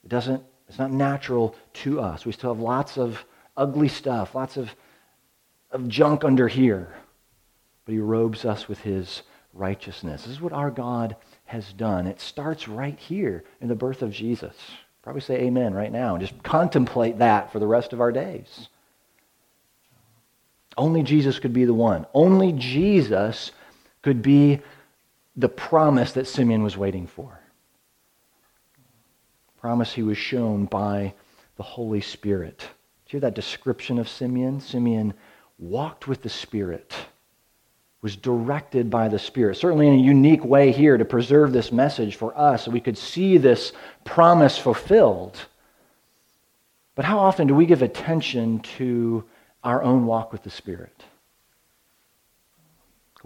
It 0.03 0.09
doesn't, 0.09 0.43
it's 0.69 0.77
not 0.77 0.91
natural 0.91 1.55
to 1.73 1.99
us. 2.01 2.23
We 2.23 2.33
still 2.33 2.53
have 2.53 2.61
lots 2.61 2.99
of 2.99 3.25
ugly 3.57 3.87
stuff, 3.87 4.35
lots 4.35 4.57
of, 4.57 4.69
of 5.71 5.87
junk 5.87 6.23
under 6.23 6.47
here. 6.47 6.93
But 7.85 7.93
he 7.93 7.99
robes 7.99 8.45
us 8.45 8.67
with 8.67 8.77
his 8.81 9.23
righteousness. 9.55 10.21
This 10.21 10.33
is 10.33 10.39
what 10.39 10.53
our 10.53 10.69
God 10.69 11.15
has 11.45 11.73
done. 11.73 12.05
It 12.05 12.21
starts 12.21 12.67
right 12.67 12.99
here 12.99 13.43
in 13.59 13.69
the 13.69 13.73
birth 13.73 14.03
of 14.03 14.11
Jesus. 14.11 14.53
Probably 15.01 15.21
say 15.21 15.39
amen 15.39 15.73
right 15.73 15.91
now 15.91 16.13
and 16.13 16.21
just 16.23 16.43
contemplate 16.43 17.17
that 17.17 17.51
for 17.51 17.57
the 17.57 17.65
rest 17.65 17.91
of 17.91 18.01
our 18.01 18.11
days. 18.11 18.69
Only 20.77 21.01
Jesus 21.01 21.39
could 21.39 21.53
be 21.53 21.65
the 21.65 21.73
one. 21.73 22.05
Only 22.13 22.51
Jesus 22.51 23.51
could 24.03 24.21
be 24.21 24.61
the 25.37 25.47
promise 25.47 26.13
that 26.13 26.27
Simeon 26.27 26.63
was 26.63 26.75
waiting 26.75 27.07
for. 27.07 27.39
Promise 29.61 29.93
he 29.93 30.03
was 30.03 30.17
shown 30.17 30.65
by 30.65 31.13
the 31.57 31.63
Holy 31.63 32.01
Spirit. 32.01 32.59
Do 32.59 32.65
you 32.65 33.11
hear 33.11 33.19
that 33.21 33.35
description 33.35 33.99
of 33.99 34.09
Simeon? 34.09 34.59
Simeon 34.59 35.13
walked 35.59 36.07
with 36.07 36.23
the 36.23 36.29
Spirit, 36.29 36.93
was 38.01 38.15
directed 38.15 38.89
by 38.89 39.07
the 39.07 39.19
Spirit. 39.19 39.57
Certainly 39.57 39.87
in 39.87 39.93
a 39.93 40.03
unique 40.03 40.43
way 40.43 40.71
here 40.71 40.97
to 40.97 41.05
preserve 41.05 41.53
this 41.53 41.71
message 41.71 42.15
for 42.15 42.37
us 42.37 42.65
so 42.65 42.71
we 42.71 42.81
could 42.81 42.97
see 42.97 43.37
this 43.37 43.73
promise 44.03 44.57
fulfilled. 44.57 45.37
But 46.95 47.05
how 47.05 47.19
often 47.19 47.47
do 47.47 47.55
we 47.55 47.67
give 47.67 47.83
attention 47.83 48.59
to 48.77 49.23
our 49.63 49.83
own 49.83 50.05
walk 50.05 50.31
with 50.31 50.43
the 50.43 50.49
Spirit? 50.49 51.03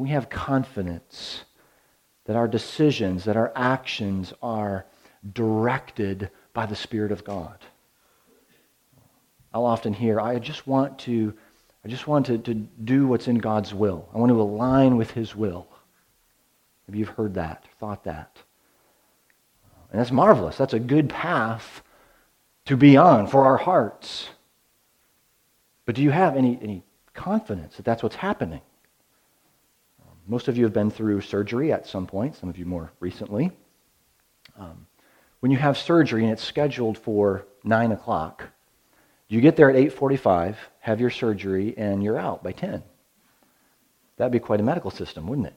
we 0.01 0.09
have 0.09 0.29
confidence 0.31 1.43
that 2.25 2.35
our 2.35 2.47
decisions, 2.47 3.25
that 3.25 3.37
our 3.37 3.51
actions 3.55 4.33
are 4.41 4.85
directed 5.33 6.29
by 6.53 6.65
the 6.65 6.75
Spirit 6.75 7.11
of 7.11 7.23
God. 7.23 7.57
I'll 9.53 9.65
often 9.65 9.93
hear, 9.93 10.19
I 10.19 10.39
just 10.39 10.65
want 10.67 10.97
to, 10.99 11.33
I 11.83 11.87
just 11.87 12.07
want 12.07 12.25
to, 12.27 12.37
to 12.37 12.53
do 12.53 13.07
what's 13.07 13.27
in 13.27 13.39
God's 13.39 13.73
will. 13.73 14.07
I 14.13 14.17
want 14.17 14.31
to 14.31 14.41
align 14.41 14.97
with 14.97 15.11
His 15.11 15.35
will. 15.35 15.67
Maybe 16.87 16.99
you've 16.99 17.09
heard 17.09 17.33
that, 17.35 17.65
thought 17.79 18.03
that. 18.05 18.37
And 19.91 19.99
that's 19.99 20.11
marvelous. 20.11 20.57
That's 20.57 20.73
a 20.73 20.79
good 20.79 21.09
path 21.09 21.81
to 22.65 22.77
be 22.77 22.95
on 22.95 23.27
for 23.27 23.45
our 23.45 23.57
hearts. 23.57 24.29
But 25.85 25.95
do 25.95 26.01
you 26.01 26.11
have 26.11 26.37
any, 26.37 26.57
any 26.61 26.83
confidence 27.13 27.75
that 27.75 27.85
that's 27.85 28.03
what's 28.03 28.15
happening? 28.15 28.61
Most 30.27 30.47
of 30.47 30.57
you 30.57 30.63
have 30.63 30.73
been 30.73 30.91
through 30.91 31.21
surgery 31.21 31.71
at 31.71 31.87
some 31.87 32.05
point, 32.05 32.35
some 32.35 32.49
of 32.49 32.57
you 32.57 32.65
more 32.65 32.91
recently. 32.99 33.51
Um, 34.57 34.85
when 35.39 35.51
you 35.51 35.57
have 35.57 35.77
surgery 35.77 36.23
and 36.23 36.31
it's 36.31 36.43
scheduled 36.43 36.97
for 36.97 37.45
9 37.63 37.91
o'clock, 37.91 38.43
you 39.27 39.41
get 39.41 39.55
there 39.55 39.69
at 39.69 39.75
8.45, 39.75 40.55
have 40.79 40.99
your 40.99 41.09
surgery, 41.09 41.73
and 41.77 42.03
you're 42.03 42.17
out 42.17 42.43
by 42.43 42.51
10. 42.51 42.83
That'd 44.17 44.31
be 44.31 44.39
quite 44.39 44.59
a 44.59 44.63
medical 44.63 44.91
system, 44.91 45.25
wouldn't 45.25 45.47
it? 45.47 45.55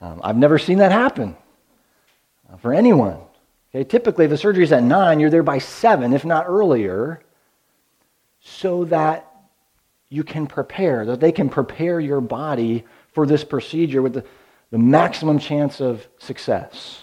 Um, 0.00 0.20
I've 0.22 0.36
never 0.36 0.58
seen 0.58 0.78
that 0.78 0.92
happen 0.92 1.36
uh, 2.52 2.56
for 2.58 2.72
anyone. 2.72 3.18
Okay, 3.74 3.82
typically, 3.82 4.26
if 4.26 4.30
the 4.30 4.36
surgery 4.36 4.62
is 4.62 4.72
at 4.72 4.82
9, 4.82 5.18
you're 5.18 5.30
there 5.30 5.42
by 5.42 5.58
7, 5.58 6.12
if 6.12 6.24
not 6.24 6.46
earlier, 6.46 7.22
so 8.40 8.84
that 8.84 9.26
you 10.08 10.22
can 10.22 10.46
prepare, 10.46 11.04
that 11.06 11.18
they 11.18 11.32
can 11.32 11.48
prepare 11.48 11.98
your 11.98 12.20
body 12.20 12.84
for 13.16 13.26
this 13.26 13.44
procedure 13.44 14.02
with 14.02 14.12
the, 14.12 14.24
the 14.70 14.76
maximum 14.76 15.38
chance 15.38 15.80
of 15.80 16.06
success. 16.18 17.02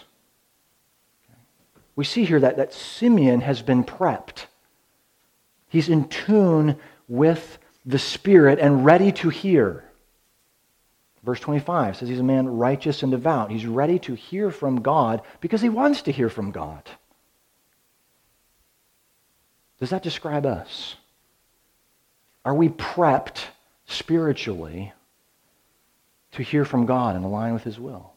We 1.96 2.04
see 2.04 2.24
here 2.24 2.40
that, 2.40 2.58
that 2.58 2.72
Simeon 2.72 3.42
has 3.42 3.64
been 3.64 3.84
prepped. 3.84 4.46
He's 5.70 5.90
in 5.90 6.08
tune 6.08 6.78
with 7.08 7.58
the 7.84 7.98
Spirit 7.98 8.60
and 8.60 8.86
ready 8.86 9.12
to 9.14 9.30
hear. 9.30 9.86
Verse 11.24 11.40
25 11.40 11.98
says 11.98 12.10
he's 12.10 12.20
a 12.20 12.24
man 12.24 12.48
righteous 12.48 13.02
and 13.02 13.12
devout. 13.12 13.50
He's 13.50 13.66
ready 13.66 13.98
to 13.98 14.14
hear 14.14 14.52
from 14.52 14.84
God 14.84 15.24
because 15.42 15.62
he 15.62 15.70
wants 15.70 16.04
to 16.04 16.12
hear 16.12 16.30
from 16.30 16.52
God. 16.52 16.84
Does 19.80 19.90
that 19.90 20.04
describe 20.04 20.46
us? 20.46 20.96
Are 22.46 22.54
we 22.54 22.70
prepped 22.70 23.46
spiritually 23.88 24.94
to 26.34 26.44
hear 26.44 26.66
from 26.66 26.86
God 26.86 27.16
and 27.16 27.26
align 27.26 27.54
with 27.54 27.64
His 27.64 27.80
will. 27.80 28.14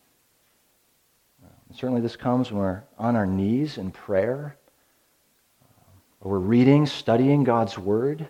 And 1.68 1.76
certainly, 1.76 2.00
this 2.00 2.16
comes 2.16 2.50
when 2.50 2.60
we're 2.60 2.82
on 2.98 3.16
our 3.16 3.26
knees 3.26 3.78
in 3.78 3.90
prayer, 3.90 4.56
or 6.20 6.32
we're 6.32 6.38
reading, 6.38 6.86
studying 6.86 7.44
God's 7.44 7.78
Word. 7.78 8.28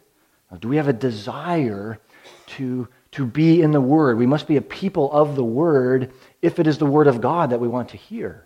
Do 0.61 0.69
we 0.69 0.77
have 0.77 0.89
a 0.89 0.93
desire 0.93 2.01
to, 2.47 2.89
to 3.13 3.27
be 3.27 3.63
in 3.63 3.73
the 3.73 3.81
Word. 3.81 4.19
We 4.19 4.27
must 4.27 4.47
be 4.47 4.57
a 4.57 4.63
people 4.63 5.11
of 5.13 5.37
the 5.37 5.45
Word 5.45 6.13
if 6.43 6.59
it 6.59 6.67
is 6.67 6.79
the 6.79 6.87
Word 6.87 7.07
of 7.07 7.21
God 7.21 7.51
that 7.51 7.61
we 7.61 7.69
want 7.69 7.91
to 7.91 7.97
hear 7.97 8.45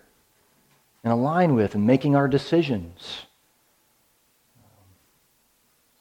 and 1.03 1.13
align 1.13 1.55
with 1.55 1.75
and 1.75 1.87
making 1.87 2.17
our 2.17 2.29
decisions. 2.29 3.27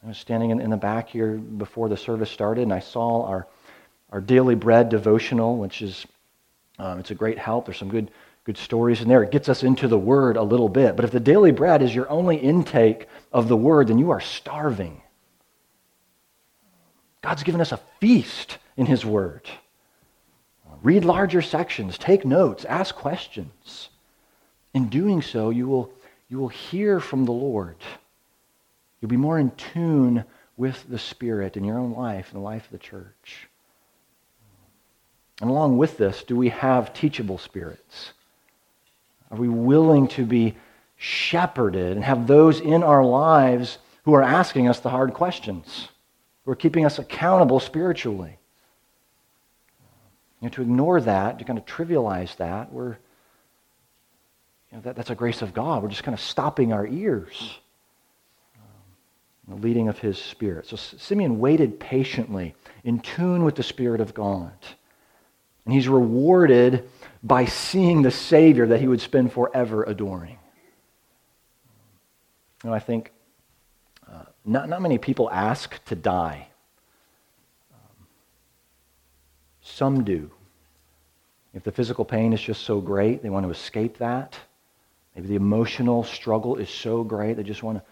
I 0.03 0.08
was 0.08 0.17
standing 0.17 0.50
in, 0.50 0.62
in 0.62 0.69
the 0.69 0.77
back 0.77 1.10
here 1.10 1.34
before 1.36 1.89
the 1.89 1.98
service 1.98 2.31
started, 2.31 2.63
and 2.63 2.74
I 2.74 2.79
saw 2.79 3.25
our, 3.25 3.48
our 4.12 4.22
daily 4.22 4.56
bread 4.56 4.89
devotional, 4.89 5.58
which 5.58 5.82
is 5.82 6.06
um, 6.78 7.00
it's 7.00 7.12
a 7.12 7.16
great 7.16 7.38
help. 7.38 7.66
There's 7.66 7.78
some 7.78 7.89
good 7.89 8.12
good 8.46 8.58
stories 8.58 9.01
in 9.01 9.08
there. 9.08 9.22
It 9.22 9.32
gets 9.32 9.50
us 9.50 9.62
into 9.62 9.88
the 9.88 10.00
Word 10.00 10.38
a 10.38 10.42
little 10.42 10.70
bit. 10.70 10.96
But 10.96 11.06
if 11.06 11.12
the 11.12 11.20
daily 11.20 11.51
bread 11.51 11.82
is 11.84 11.94
your 11.94 12.10
only 12.10 12.38
intake 12.38 13.08
of 13.32 13.48
the 13.48 13.58
Word, 13.58 13.89
then 13.89 14.00
you 14.00 14.10
are 14.10 14.22
starving. 14.22 15.01
God's 17.22 17.44
given 17.44 17.62
us 17.62 17.72
a 17.72 17.80
feast 18.00 18.58
in 18.78 18.86
His 18.86 19.06
Word. 19.06 19.48
Read 20.82 21.04
larger 21.04 21.42
sections, 21.42 21.98
take 21.98 22.25
notes, 22.25 22.63
ask 22.66 22.96
questions. 22.96 23.89
In 24.74 24.88
doing 24.88 25.22
so, 25.22 25.50
you 25.50 25.68
will, 25.68 25.92
you 26.30 26.39
will 26.39 26.48
hear 26.48 27.00
from 27.00 27.25
the 27.25 27.34
Lord. 27.34 27.75
You'll 29.01 29.10
be 29.10 29.18
more 29.18 29.38
in 29.38 29.51
tune 29.51 30.24
with 30.56 30.86
the 30.88 31.00
Spirit 31.00 31.58
in 31.58 31.66
your 31.66 31.78
own 31.78 31.92
life 31.92 32.30
and 32.32 32.39
the 32.39 32.44
life 32.44 32.66
of 32.66 32.72
the 32.72 32.78
church. 32.78 33.49
And 35.41 35.50
along 35.50 35.77
with 35.77 35.98
this, 35.98 36.24
do 36.24 36.36
we 36.36 36.50
have 36.50 36.93
teachable 36.93 37.38
spirits? 37.38 38.13
Are 39.31 39.38
we 39.38 39.48
willing 39.48 40.08
to 40.10 40.25
be 40.25 40.58
shepherded 40.98 41.96
and 41.96 42.03
have 42.03 42.27
those 42.27 42.60
in 42.60 42.84
our 42.84 43.03
lives 43.03 43.77
who 44.03 44.13
are 44.13 44.24
asking 44.24 44.67
us 44.67 44.79
the 44.79 44.89
hard 44.89 45.13
questions, 45.13 45.88
who 46.43 46.51
are 46.51 46.55
keeping 46.55 46.86
us 46.86 47.00
accountable 47.00 47.60
spiritually? 47.60 48.38
You 50.41 50.48
know, 50.48 50.50
to 50.50 50.62
ignore 50.62 51.00
that, 51.01 51.39
to 51.39 51.46
kind 51.46 51.60
of 51.60 51.65
trivialize 51.65 52.36
that, 52.38 52.72
we're, 52.72 52.98
you 54.72 54.77
know, 54.77 54.81
that, 54.81 54.96
that's 54.96 55.10
a 55.10 55.15
grace 55.15 55.41
of 55.41 55.53
God. 55.53 55.84
We're 55.84 55.89
just 55.89 56.03
kind 56.03 56.13
of 56.13 56.22
stopping 56.22 56.74
our 56.74 56.88
ears. 56.88 57.60
Um, 58.55 59.55
the 59.55 59.67
leading 59.67 59.88
of 59.88 60.00
his 60.00 60.17
spirit. 60.17 60.67
So 60.67 60.75
Simeon 60.75 61.39
waited 61.39 61.79
patiently, 61.79 62.55
in 62.84 63.00
tune 63.00 63.43
with 63.43 63.55
the 63.55 63.63
Spirit 63.63 64.01
of 64.01 64.13
God. 64.13 64.53
And 65.70 65.76
he's 65.76 65.88
rewarded 65.88 66.90
by 67.22 67.46
seeing 67.46 68.02
the 68.02 68.10
Savior 68.10 68.66
that 68.66 68.80
he 68.80 68.88
would 68.88 69.02
spend 69.02 69.32
forever 69.32 69.84
adoring. 69.84 70.40
Know, 72.64 72.74
I 72.74 72.80
think 72.80 73.12
uh, 74.12 74.24
not, 74.44 74.68
not 74.68 74.82
many 74.82 74.98
people 74.98 75.30
ask 75.30 75.80
to 75.86 75.96
die. 75.96 76.48
Um, 77.72 78.08
some 79.62 80.04
do. 80.04 80.32
If 81.54 81.62
the 81.62 81.72
physical 81.72 82.04
pain 82.04 82.34
is 82.34 82.42
just 82.42 82.64
so 82.64 82.82
great, 82.82 83.22
they 83.22 83.30
want 83.30 83.46
to 83.46 83.52
escape 83.52 84.00
that. 84.00 84.36
Maybe 85.16 85.28
the 85.28 85.36
emotional 85.36 86.04
struggle 86.04 86.56
is 86.56 86.72
so 86.72 87.04
great, 87.04 87.38
they 87.38 87.44
just 87.44 87.62
want 87.62 87.78
to 87.78 87.84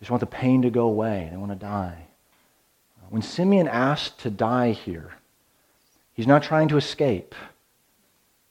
just 0.00 0.10
want 0.10 0.20
the 0.20 0.26
pain 0.26 0.62
to 0.62 0.70
go 0.70 0.86
away. 0.86 1.28
They 1.30 1.36
want 1.36 1.52
to 1.52 1.56
die. 1.56 2.08
When 3.08 3.22
Simeon 3.22 3.68
asked 3.68 4.18
to 4.22 4.30
die 4.30 4.72
here, 4.72 5.12
he's 6.20 6.26
not 6.26 6.42
trying 6.42 6.68
to 6.68 6.76
escape. 6.76 7.34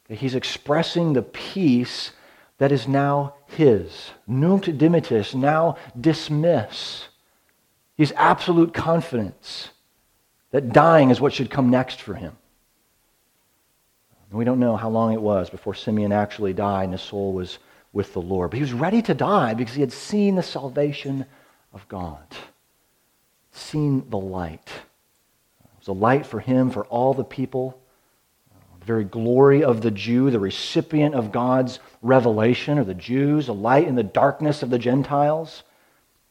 He's 0.10 0.34
expressing 0.34 1.14
the 1.14 1.22
peace 1.22 2.14
that 2.58 2.72
is 2.72 2.88
now 2.88 3.36
his. 3.46 4.10
Nunc 4.26 4.64
dimittis, 4.64 5.36
now 5.36 5.78
dismiss. 6.02 7.10
He's 7.96 8.12
absolute 8.14 8.74
confidence 8.74 9.70
that 10.50 10.74
dying 10.74 11.12
is 11.12 11.22
what 11.22 11.32
should 11.32 11.52
come 11.52 11.70
next 11.70 12.02
for 12.02 12.16
him. 12.16 12.36
we 14.32 14.46
don't 14.46 14.60
know 14.60 14.76
how 14.76 14.90
long 14.90 15.14
it 15.14 15.22
was 15.22 15.52
before 15.52 15.76
Simeon 15.76 16.12
actually 16.12 16.54
died 16.54 16.86
and 16.86 16.94
his 16.94 17.04
soul 17.04 17.32
was 17.34 17.60
with 17.94 18.12
the 18.14 18.22
Lord. 18.22 18.50
But 18.50 18.58
he 18.58 18.64
was 18.64 18.74
ready 18.74 19.04
to 19.04 19.14
die 19.14 19.54
because 19.54 19.76
he 19.76 19.82
had 19.82 19.94
seen 19.94 20.34
the 20.34 20.42
salvation 20.42 21.24
of 21.72 21.88
God, 21.88 22.26
seen 23.52 24.10
the 24.10 24.18
light. 24.18 24.72
It 25.80 25.88
was 25.88 25.98
a 25.98 26.00
light 26.00 26.26
for 26.26 26.42
him, 26.42 26.72
for 26.72 26.86
all 26.88 27.14
the 27.14 27.24
people 27.24 27.80
the 28.80 28.86
very 28.86 29.04
glory 29.06 29.64
of 29.64 29.82
the 29.82 29.92
Jew, 29.92 30.30
the 30.30 30.40
recipient 30.40 31.16
of 31.16 31.32
God's 31.32 31.80
revelation, 32.02 32.78
or 32.78 32.84
the 32.84 32.94
Jews, 32.94 33.48
a 33.48 33.54
light 33.54 33.88
in 33.88 33.96
the 33.96 34.04
darkness 34.04 34.62
of 34.62 34.70
the 34.70 34.80
Gentiles. 34.80 35.64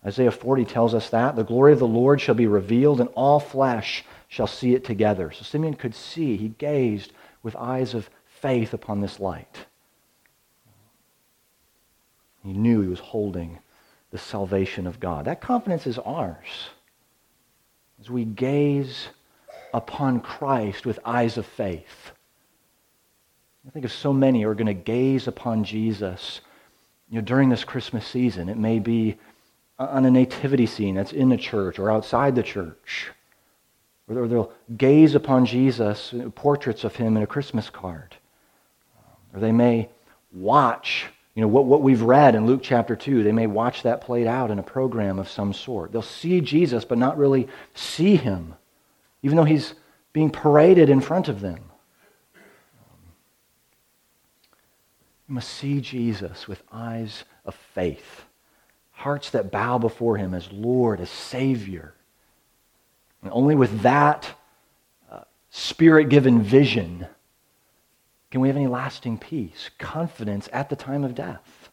Isaiah 0.04 0.30
40 0.30 0.64
tells 0.64 0.94
us 0.94 1.10
that. 1.10 1.36
The 1.36 1.44
glory 1.44 1.72
of 1.72 1.78
the 1.78 1.86
Lord 1.86 2.20
shall 2.20 2.34
be 2.34 2.46
revealed, 2.46 3.00
and 3.00 3.08
all 3.14 3.40
flesh 3.40 4.04
shall 4.28 4.46
see 4.46 4.74
it 4.74 4.84
together. 4.84 5.30
So 5.30 5.44
Simeon 5.44 5.74
could 5.74 5.94
see, 5.94 6.36
he 6.36 6.48
gazed 6.48 7.12
with 7.42 7.56
eyes 7.56 7.94
of 7.94 8.10
faith 8.26 8.74
upon 8.74 9.00
this 9.00 9.18
light. 9.18 9.66
He 12.44 12.52
knew 12.52 12.82
he 12.82 12.88
was 12.88 13.00
holding 13.00 13.58
the 14.10 14.18
salvation 14.18 14.86
of 14.86 15.00
God. 15.00 15.24
That 15.24 15.40
confidence 15.40 15.86
is 15.86 15.98
ours. 15.98 16.70
As 18.00 18.08
we 18.08 18.24
gaze 18.24 19.08
upon 19.72 20.20
Christ 20.20 20.86
with 20.86 20.98
eyes 21.04 21.36
of 21.36 21.46
faith, 21.46 22.12
I 23.66 23.70
think 23.70 23.84
of 23.84 23.92
so 23.92 24.12
many 24.12 24.42
who 24.42 24.48
are 24.48 24.54
going 24.54 24.66
to 24.66 24.74
gaze 24.74 25.28
upon 25.28 25.64
Jesus 25.64 26.40
you 27.10 27.16
know, 27.16 27.24
during 27.24 27.48
this 27.48 27.64
Christmas 27.64 28.06
season. 28.06 28.48
It 28.48 28.56
may 28.56 28.78
be 28.78 29.18
on 29.78 30.04
a 30.04 30.10
nativity 30.10 30.66
scene 30.66 30.94
that's 30.94 31.12
in 31.12 31.28
the 31.28 31.36
church 31.36 31.78
or 31.78 31.90
outside 31.90 32.34
the 32.34 32.42
church. 32.42 33.10
Or 34.08 34.26
they'll 34.26 34.52
gaze 34.76 35.14
upon 35.14 35.44
Jesus, 35.44 36.14
portraits 36.34 36.84
of 36.84 36.96
him 36.96 37.16
in 37.16 37.22
a 37.22 37.26
Christmas 37.26 37.68
card. 37.68 38.16
Or 39.34 39.40
they 39.40 39.52
may 39.52 39.90
watch, 40.32 41.06
you 41.34 41.42
know, 41.42 41.48
what, 41.48 41.66
what 41.66 41.82
we've 41.82 42.02
read 42.02 42.34
in 42.34 42.46
Luke 42.46 42.60
chapter 42.62 42.96
2. 42.96 43.22
They 43.22 43.32
may 43.32 43.46
watch 43.46 43.82
that 43.82 44.00
played 44.00 44.26
out 44.26 44.50
in 44.50 44.58
a 44.58 44.62
program 44.62 45.18
of 45.18 45.28
some 45.28 45.52
sort. 45.52 45.92
They'll 45.92 46.02
see 46.02 46.40
Jesus, 46.40 46.86
but 46.86 46.96
not 46.96 47.18
really 47.18 47.48
see 47.74 48.16
him, 48.16 48.54
even 49.22 49.36
though 49.36 49.44
he's 49.44 49.74
being 50.12 50.30
paraded 50.30 50.88
in 50.88 51.00
front 51.00 51.28
of 51.28 51.40
them. 51.40 51.60
We 55.28 55.34
must 55.34 55.50
see 55.50 55.80
Jesus 55.80 56.48
with 56.48 56.62
eyes 56.72 57.24
of 57.44 57.54
faith, 57.74 58.24
hearts 58.92 59.30
that 59.30 59.50
bow 59.50 59.78
before 59.78 60.16
him 60.16 60.32
as 60.34 60.50
Lord, 60.50 61.00
as 61.00 61.10
Savior. 61.10 61.94
And 63.22 63.30
only 63.32 63.54
with 63.54 63.80
that 63.82 64.30
uh, 65.10 65.20
spirit 65.50 66.08
given 66.08 66.42
vision 66.42 67.06
can 68.30 68.40
we 68.40 68.48
have 68.48 68.56
any 68.56 68.66
lasting 68.66 69.18
peace, 69.18 69.70
confidence 69.78 70.48
at 70.52 70.68
the 70.68 70.76
time 70.76 71.02
of 71.02 71.14
death. 71.14 71.70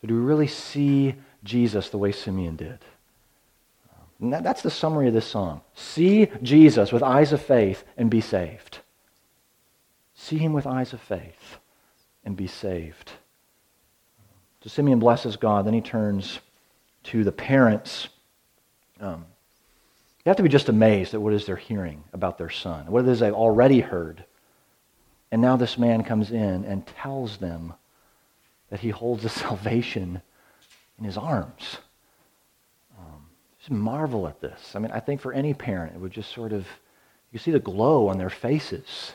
So, 0.00 0.08
do 0.08 0.14
we 0.14 0.20
really 0.20 0.48
see 0.48 1.14
Jesus 1.44 1.88
the 1.88 1.98
way 1.98 2.12
Simeon 2.12 2.56
did? 2.56 2.78
And 4.20 4.32
that, 4.32 4.42
that's 4.42 4.62
the 4.62 4.70
summary 4.70 5.08
of 5.08 5.14
this 5.14 5.26
song. 5.26 5.60
See 5.74 6.28
Jesus 6.42 6.92
with 6.92 7.02
eyes 7.02 7.32
of 7.32 7.40
faith 7.40 7.84
and 7.96 8.10
be 8.10 8.20
saved. 8.20 8.78
See 10.14 10.38
him 10.38 10.52
with 10.52 10.66
eyes 10.66 10.92
of 10.92 11.00
faith 11.00 11.58
and 12.24 12.36
be 12.36 12.48
saved. 12.48 13.12
So 14.62 14.70
Simeon 14.70 14.98
blesses 14.98 15.36
God. 15.36 15.66
Then 15.66 15.74
he 15.74 15.80
turns 15.80 16.40
to 17.04 17.22
the 17.22 17.32
parents. 17.32 18.08
Um, 19.00 19.24
you 20.24 20.30
have 20.30 20.36
to 20.36 20.42
be 20.42 20.48
just 20.48 20.68
amazed 20.68 21.14
at 21.14 21.22
what 21.22 21.32
is 21.32 21.46
they're 21.46 21.56
hearing 21.56 22.02
about 22.12 22.38
their 22.38 22.50
son, 22.50 22.90
what 22.90 23.04
it 23.04 23.08
is 23.08 23.20
they've 23.20 23.32
already 23.32 23.80
heard. 23.80 24.24
And 25.30 25.40
now 25.40 25.56
this 25.56 25.78
man 25.78 26.02
comes 26.02 26.30
in 26.32 26.64
and 26.64 26.86
tells 26.86 27.36
them 27.36 27.74
that 28.70 28.80
he 28.80 28.90
holds 28.90 29.22
the 29.22 29.28
salvation 29.28 30.20
in 30.98 31.04
his 31.04 31.16
arms. 31.16 31.78
Marvel 33.70 34.26
at 34.26 34.40
this. 34.40 34.74
I 34.74 34.78
mean, 34.78 34.92
I 34.92 35.00
think 35.00 35.20
for 35.20 35.32
any 35.32 35.54
parent, 35.54 35.94
it 35.94 35.98
would 35.98 36.12
just 36.12 36.32
sort 36.32 36.52
of, 36.52 36.66
you 37.32 37.38
see 37.38 37.50
the 37.50 37.58
glow 37.58 38.08
on 38.08 38.18
their 38.18 38.30
faces 38.30 39.14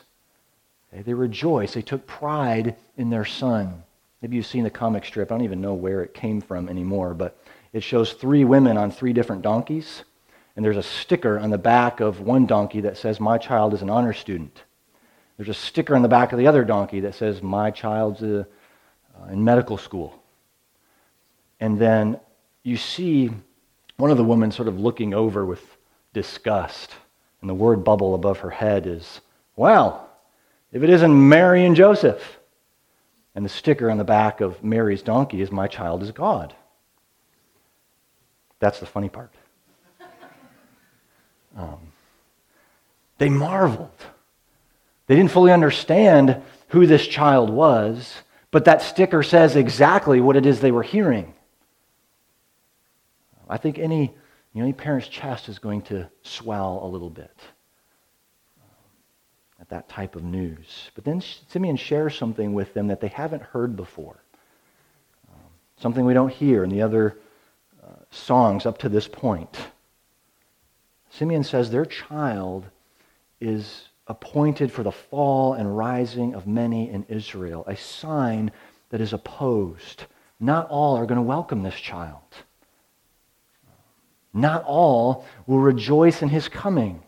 they 1.02 1.14
rejoice. 1.14 1.74
They 1.74 1.82
took 1.82 2.06
pride 2.06 2.76
in 2.96 3.10
their 3.10 3.24
son. 3.24 3.82
Maybe 4.22 4.36
you've 4.36 4.46
seen 4.46 4.64
the 4.64 4.70
comic 4.70 5.04
strip. 5.04 5.30
I 5.30 5.34
don't 5.34 5.44
even 5.44 5.60
know 5.60 5.74
where 5.74 6.02
it 6.02 6.14
came 6.14 6.40
from 6.40 6.68
anymore, 6.68 7.14
but 7.14 7.36
it 7.72 7.82
shows 7.82 8.12
three 8.12 8.44
women 8.44 8.76
on 8.76 8.90
three 8.90 9.12
different 9.12 9.42
donkeys. 9.42 10.04
And 10.54 10.64
there's 10.64 10.76
a 10.76 10.82
sticker 10.82 11.38
on 11.38 11.50
the 11.50 11.58
back 11.58 11.98
of 11.98 12.20
one 12.20 12.46
donkey 12.46 12.80
that 12.82 12.96
says, 12.96 13.18
My 13.18 13.38
child 13.38 13.74
is 13.74 13.82
an 13.82 13.90
honor 13.90 14.12
student. 14.12 14.62
There's 15.36 15.48
a 15.48 15.54
sticker 15.54 15.96
on 15.96 16.02
the 16.02 16.08
back 16.08 16.32
of 16.32 16.38
the 16.38 16.46
other 16.46 16.64
donkey 16.64 17.00
that 17.00 17.16
says, 17.16 17.42
My 17.42 17.72
child's 17.72 18.22
a, 18.22 18.40
uh, 18.40 19.32
in 19.32 19.42
medical 19.42 19.76
school. 19.76 20.22
And 21.58 21.78
then 21.78 22.20
you 22.62 22.76
see 22.76 23.30
one 23.96 24.10
of 24.10 24.16
the 24.16 24.24
women 24.24 24.50
sort 24.50 24.68
of 24.68 24.78
looking 24.78 25.14
over 25.14 25.44
with 25.44 25.62
disgust. 26.12 26.90
And 27.40 27.48
the 27.48 27.54
word 27.54 27.84
bubble 27.84 28.14
above 28.14 28.40
her 28.40 28.50
head 28.50 28.86
is, 28.86 29.20
Well, 29.56 30.08
if 30.72 30.82
it 30.82 30.90
isn't 30.90 31.28
Mary 31.28 31.64
and 31.64 31.76
Joseph. 31.76 32.38
And 33.34 33.44
the 33.44 33.50
sticker 33.50 33.90
on 33.90 33.98
the 33.98 34.04
back 34.04 34.40
of 34.40 34.62
Mary's 34.62 35.02
donkey 35.02 35.40
is, 35.40 35.50
My 35.50 35.66
child 35.66 36.02
is 36.02 36.12
God. 36.12 36.54
That's 38.60 38.80
the 38.80 38.86
funny 38.86 39.08
part. 39.08 39.32
Um, 41.56 41.92
They 43.18 43.28
marveled. 43.28 43.90
They 45.06 45.16
didn't 45.16 45.30
fully 45.30 45.52
understand 45.52 46.42
who 46.68 46.86
this 46.86 47.06
child 47.06 47.50
was, 47.50 48.22
but 48.50 48.64
that 48.64 48.82
sticker 48.82 49.22
says 49.22 49.54
exactly 49.54 50.20
what 50.20 50.36
it 50.36 50.46
is 50.46 50.60
they 50.60 50.72
were 50.72 50.82
hearing. 50.82 51.33
I 53.48 53.58
think 53.58 53.78
any, 53.78 54.02
you 54.52 54.60
know, 54.60 54.62
any 54.62 54.72
parent's 54.72 55.08
chest 55.08 55.48
is 55.48 55.58
going 55.58 55.82
to 55.82 56.08
swell 56.22 56.80
a 56.82 56.88
little 56.88 57.10
bit 57.10 57.36
at 59.60 59.68
that 59.70 59.88
type 59.88 60.16
of 60.16 60.22
news. 60.22 60.90
But 60.94 61.04
then 61.04 61.22
Simeon 61.48 61.76
shares 61.76 62.16
something 62.16 62.52
with 62.52 62.74
them 62.74 62.88
that 62.88 63.00
they 63.00 63.08
haven't 63.08 63.42
heard 63.42 63.76
before, 63.76 64.22
um, 65.32 65.40
something 65.78 66.04
we 66.04 66.14
don't 66.14 66.32
hear 66.32 66.64
in 66.64 66.70
the 66.70 66.82
other 66.82 67.18
uh, 67.82 67.88
songs 68.10 68.66
up 68.66 68.78
to 68.78 68.88
this 68.88 69.08
point. 69.08 69.56
Simeon 71.10 71.44
says 71.44 71.70
their 71.70 71.86
child 71.86 72.66
is 73.40 73.88
appointed 74.06 74.70
for 74.70 74.82
the 74.82 74.92
fall 74.92 75.54
and 75.54 75.76
rising 75.76 76.34
of 76.34 76.46
many 76.46 76.90
in 76.90 77.04
Israel, 77.04 77.64
a 77.66 77.76
sign 77.76 78.50
that 78.90 79.00
is 79.00 79.12
opposed. 79.12 80.04
Not 80.40 80.68
all 80.68 80.96
are 80.96 81.06
going 81.06 81.16
to 81.16 81.22
welcome 81.22 81.62
this 81.62 81.76
child. 81.76 82.20
Not 84.34 84.64
all 84.64 85.24
will 85.46 85.60
rejoice 85.60 86.20
in 86.20 86.28
his 86.28 86.48
coming. 86.48 87.02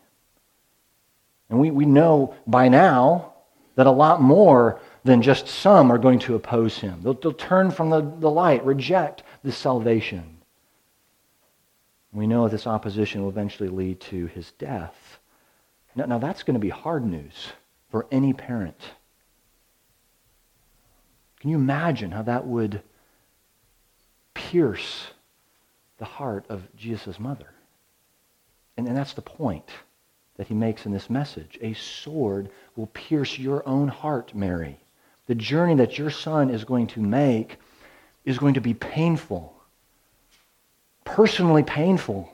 And 1.51 1.59
we, 1.59 1.73
we 1.73 1.85
know 1.85 2.35
by 2.47 2.69
now 2.69 3.35
that 3.75 3.87
a 3.87 3.91
lot 3.91 4.23
more 4.23 4.81
than 5.05 5.23
just 5.23 5.49
some 5.49 5.91
are 5.91 5.99
going 5.99 6.21
to 6.21 6.37
oppose 6.37 6.79
him. 6.79 7.01
They'll, 7.03 7.15
they'll 7.15 7.33
turn 7.33 7.71
from 7.71 7.91
the, 7.91 8.01
the 8.01 8.31
light, 8.31 8.65
reject 8.65 9.25
this 9.43 9.57
salvation. 9.57 10.39
We 12.13 12.27
know 12.27 12.49
this 12.49 12.67
opposition 12.67 13.23
will 13.23 13.29
eventually 13.29 13.69
lead 13.69 14.01
to 14.03 14.27
his 14.27 14.53
death. 14.53 15.19
Now, 15.95 16.07
now 16.07 16.19
that's 16.19 16.45
going 16.45 16.55
to 16.55 16.61
be 16.61 16.71
hard 16.71 17.05
news 17.05 17.53
for 17.91 18.07
any 18.11 18.33
parent. 18.33 18.81
Can 21.41 21.51
you 21.51 21.57
imagine 21.57 22.13
how 22.13 22.23
that 22.23 22.47
would 22.47 22.83
pierce 24.33 25.09
the 25.99 26.05
heart 26.05 26.47
of 26.49 26.63
Jesus' 26.77 27.19
mother? 27.19 27.49
And, 28.77 28.87
and 28.87 28.97
that's 28.97 29.15
the 29.15 29.23
point 29.23 29.71
that 30.37 30.47
he 30.47 30.55
makes 30.55 30.87
in 30.87 30.93
this 30.93 31.09
message. 31.09 31.59
A 31.61 31.75
sword 31.75 32.51
will 32.77 32.89
pierce 32.89 33.39
your 33.39 33.67
own 33.67 33.89
heart, 33.89 34.35
Mary. 34.35 34.79
The 35.27 35.35
journey 35.35 35.75
that 35.77 35.99
your 35.99 36.11
son 36.11 36.51
is 36.51 36.65
going 36.65 36.89
to 36.89 37.01
make 37.01 37.59
is 38.25 38.39
going 38.39 38.55
to 38.55 38.61
be 38.61 38.75
painful, 38.75 39.55
personally 41.05 41.63
painful 41.63 42.33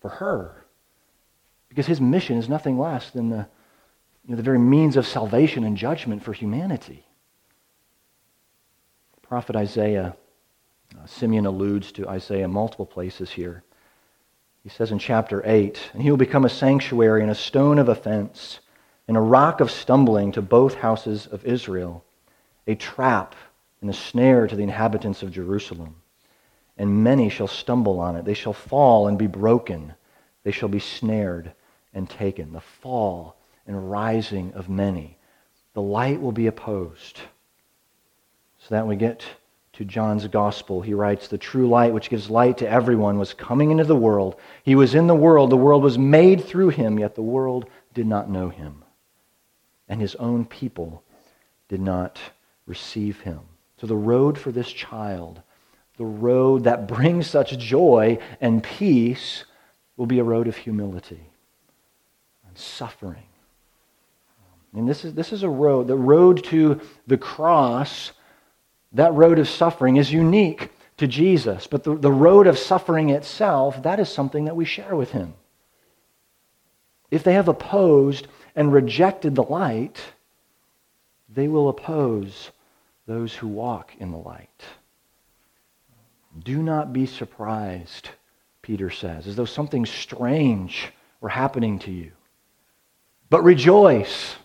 for 0.00 0.10
her. 0.10 0.64
Because 1.68 1.86
his 1.86 2.00
mission 2.00 2.38
is 2.38 2.48
nothing 2.48 2.78
less 2.78 3.10
than 3.10 3.28
the, 3.28 3.46
you 4.24 4.30
know, 4.30 4.36
the 4.36 4.42
very 4.42 4.58
means 4.58 4.96
of 4.96 5.06
salvation 5.06 5.64
and 5.64 5.76
judgment 5.76 6.22
for 6.22 6.32
humanity. 6.32 7.04
Prophet 9.22 9.54
Isaiah, 9.56 10.16
uh, 10.96 11.06
Simeon 11.06 11.46
alludes 11.46 11.92
to 11.92 12.08
Isaiah 12.08 12.48
multiple 12.48 12.86
places 12.86 13.30
here. 13.30 13.62
He 14.62 14.68
says 14.68 14.90
in 14.90 14.98
chapter 14.98 15.42
8, 15.44 15.90
and 15.92 16.02
he 16.02 16.10
will 16.10 16.18
become 16.18 16.44
a 16.44 16.50
sanctuary 16.50 17.22
and 17.22 17.30
a 17.30 17.34
stone 17.34 17.78
of 17.78 17.88
offense 17.88 18.60
and 19.06 19.16
a 19.16 19.20
rock 19.20 19.60
of 19.60 19.70
stumbling 19.70 20.32
to 20.32 20.42
both 20.42 20.74
houses 20.74 21.26
of 21.26 21.44
Israel, 21.44 22.04
a 22.66 22.74
trap 22.74 23.34
and 23.80 23.88
a 23.88 23.94
snare 23.94 24.46
to 24.46 24.56
the 24.56 24.62
inhabitants 24.62 25.22
of 25.22 25.32
Jerusalem. 25.32 25.96
And 26.76 27.02
many 27.02 27.28
shall 27.28 27.48
stumble 27.48 27.98
on 27.98 28.16
it. 28.16 28.24
They 28.24 28.34
shall 28.34 28.52
fall 28.52 29.08
and 29.08 29.18
be 29.18 29.26
broken. 29.26 29.94
They 30.44 30.52
shall 30.52 30.68
be 30.68 30.78
snared 30.78 31.52
and 31.94 32.08
taken, 32.08 32.52
the 32.52 32.60
fall 32.60 33.36
and 33.66 33.90
rising 33.90 34.52
of 34.54 34.68
many. 34.68 35.16
The 35.74 35.82
light 35.82 36.20
will 36.20 36.32
be 36.32 36.46
opposed. 36.46 37.20
So 38.58 38.74
that 38.74 38.86
we 38.86 38.96
get 38.96 39.24
to 39.78 39.84
John's 39.84 40.26
gospel, 40.26 40.82
he 40.82 40.92
writes, 40.92 41.28
The 41.28 41.38
true 41.38 41.68
light 41.68 41.94
which 41.94 42.10
gives 42.10 42.28
light 42.28 42.58
to 42.58 42.68
everyone 42.68 43.16
was 43.16 43.32
coming 43.32 43.70
into 43.70 43.84
the 43.84 43.94
world. 43.94 44.34
He 44.64 44.74
was 44.74 44.96
in 44.96 45.06
the 45.06 45.14
world. 45.14 45.50
The 45.50 45.56
world 45.56 45.84
was 45.84 45.96
made 45.96 46.44
through 46.44 46.70
him, 46.70 46.98
yet 46.98 47.14
the 47.14 47.22
world 47.22 47.70
did 47.94 48.04
not 48.04 48.28
know 48.28 48.48
him. 48.48 48.82
And 49.88 50.00
his 50.00 50.16
own 50.16 50.46
people 50.46 51.04
did 51.68 51.80
not 51.80 52.18
receive 52.66 53.20
him. 53.20 53.38
So 53.80 53.86
the 53.86 53.94
road 53.94 54.36
for 54.36 54.50
this 54.50 54.72
child, 54.72 55.42
the 55.96 56.04
road 56.04 56.64
that 56.64 56.88
brings 56.88 57.28
such 57.28 57.56
joy 57.56 58.18
and 58.40 58.64
peace, 58.64 59.44
will 59.96 60.06
be 60.06 60.18
a 60.18 60.24
road 60.24 60.48
of 60.48 60.56
humility 60.56 61.30
and 62.48 62.58
suffering. 62.58 63.22
And 64.74 64.88
this 64.88 65.04
is, 65.04 65.14
this 65.14 65.32
is 65.32 65.44
a 65.44 65.48
road, 65.48 65.86
the 65.86 65.94
road 65.94 66.42
to 66.46 66.80
the 67.06 67.16
cross, 67.16 68.10
that 68.92 69.12
road 69.14 69.38
of 69.38 69.48
suffering 69.48 69.96
is 69.96 70.12
unique 70.12 70.70
to 70.96 71.06
Jesus. 71.06 71.66
But 71.66 71.84
the, 71.84 71.96
the 71.96 72.12
road 72.12 72.46
of 72.46 72.58
suffering 72.58 73.10
itself, 73.10 73.82
that 73.82 74.00
is 74.00 74.08
something 74.08 74.46
that 74.46 74.56
we 74.56 74.64
share 74.64 74.96
with 74.96 75.12
him. 75.12 75.34
If 77.10 77.22
they 77.22 77.34
have 77.34 77.48
opposed 77.48 78.26
and 78.54 78.72
rejected 78.72 79.34
the 79.34 79.42
light, 79.42 79.98
they 81.28 81.48
will 81.48 81.68
oppose 81.68 82.50
those 83.06 83.34
who 83.34 83.48
walk 83.48 83.92
in 83.98 84.10
the 84.10 84.18
light. 84.18 84.64
Do 86.44 86.62
not 86.62 86.92
be 86.92 87.06
surprised, 87.06 88.10
Peter 88.62 88.90
says, 88.90 89.26
as 89.26 89.36
though 89.36 89.44
something 89.44 89.86
strange 89.86 90.92
were 91.20 91.28
happening 91.28 91.78
to 91.80 91.90
you. 91.90 92.12
But 93.30 93.42
rejoice. 93.42 94.36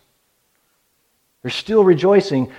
They're 1.41 1.51
still 1.51 1.83
rejoicing. 1.83 2.51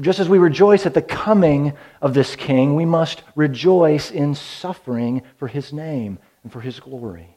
Just 0.00 0.18
as 0.18 0.28
we 0.28 0.38
rejoice 0.38 0.86
at 0.86 0.94
the 0.94 1.02
coming 1.02 1.72
of 2.02 2.14
this 2.14 2.34
king, 2.34 2.74
we 2.74 2.84
must 2.84 3.22
rejoice 3.36 4.10
in 4.10 4.34
suffering 4.34 5.22
for 5.36 5.46
his 5.46 5.72
name 5.72 6.18
and 6.42 6.52
for 6.52 6.60
his 6.60 6.80
glory. 6.80 7.36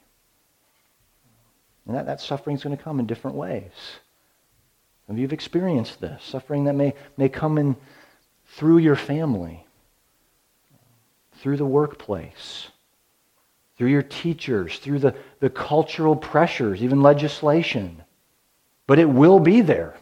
And 1.86 1.96
that, 1.96 2.08
that 2.08 2.20
suffering 2.20 2.56
is 2.56 2.64
going 2.64 2.76
to 2.76 2.84
come 2.84 3.00
in 3.00 3.06
different 3.06 3.38
ways. 3.38 3.72
Some 5.06 5.16
of 5.16 5.20
you 5.20 5.26
have 5.26 5.34
experienced 5.34 6.02
this 6.02 6.22
suffering 6.24 6.66
that 6.66 6.74
may, 6.74 6.96
may 7.16 7.30
come 7.30 7.58
in 7.58 7.76
through 8.48 8.80
your 8.80 8.96
family, 8.96 9.66
through 11.38 11.58
the 11.58 11.66
workplace, 11.66 12.70
through 13.78 13.90
your 13.90 14.02
teachers, 14.02 14.80
through 14.80 15.00
the, 15.00 15.16
the 15.40 15.50
cultural 15.50 16.16
pressures, 16.16 16.82
even 16.82 17.02
legislation. 17.02 18.02
But 18.88 19.00
it 19.00 19.08
will 19.08 19.40
be 19.40 19.62
there. 19.62 19.96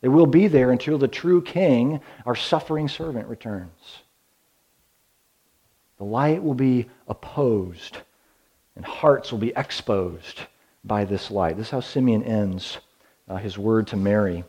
It 0.00 0.08
will 0.08 0.26
be 0.26 0.46
there 0.46 0.70
until 0.70 0.98
the 0.98 1.08
true 1.08 1.42
king, 1.42 2.00
our 2.24 2.36
suffering 2.36 2.88
servant, 2.88 3.28
returns. 3.28 4.02
The 5.98 6.04
light 6.04 6.42
will 6.42 6.54
be 6.54 6.88
opposed, 7.08 7.98
and 8.76 8.84
hearts 8.84 9.32
will 9.32 9.40
be 9.40 9.52
exposed 9.56 10.42
by 10.84 11.04
this 11.04 11.30
light. 11.30 11.56
This 11.56 11.66
is 11.66 11.70
how 11.72 11.80
Simeon 11.80 12.22
ends 12.22 12.78
uh, 13.28 13.36
his 13.36 13.58
word 13.58 13.88
to 13.88 13.96
Mary. 13.96 14.44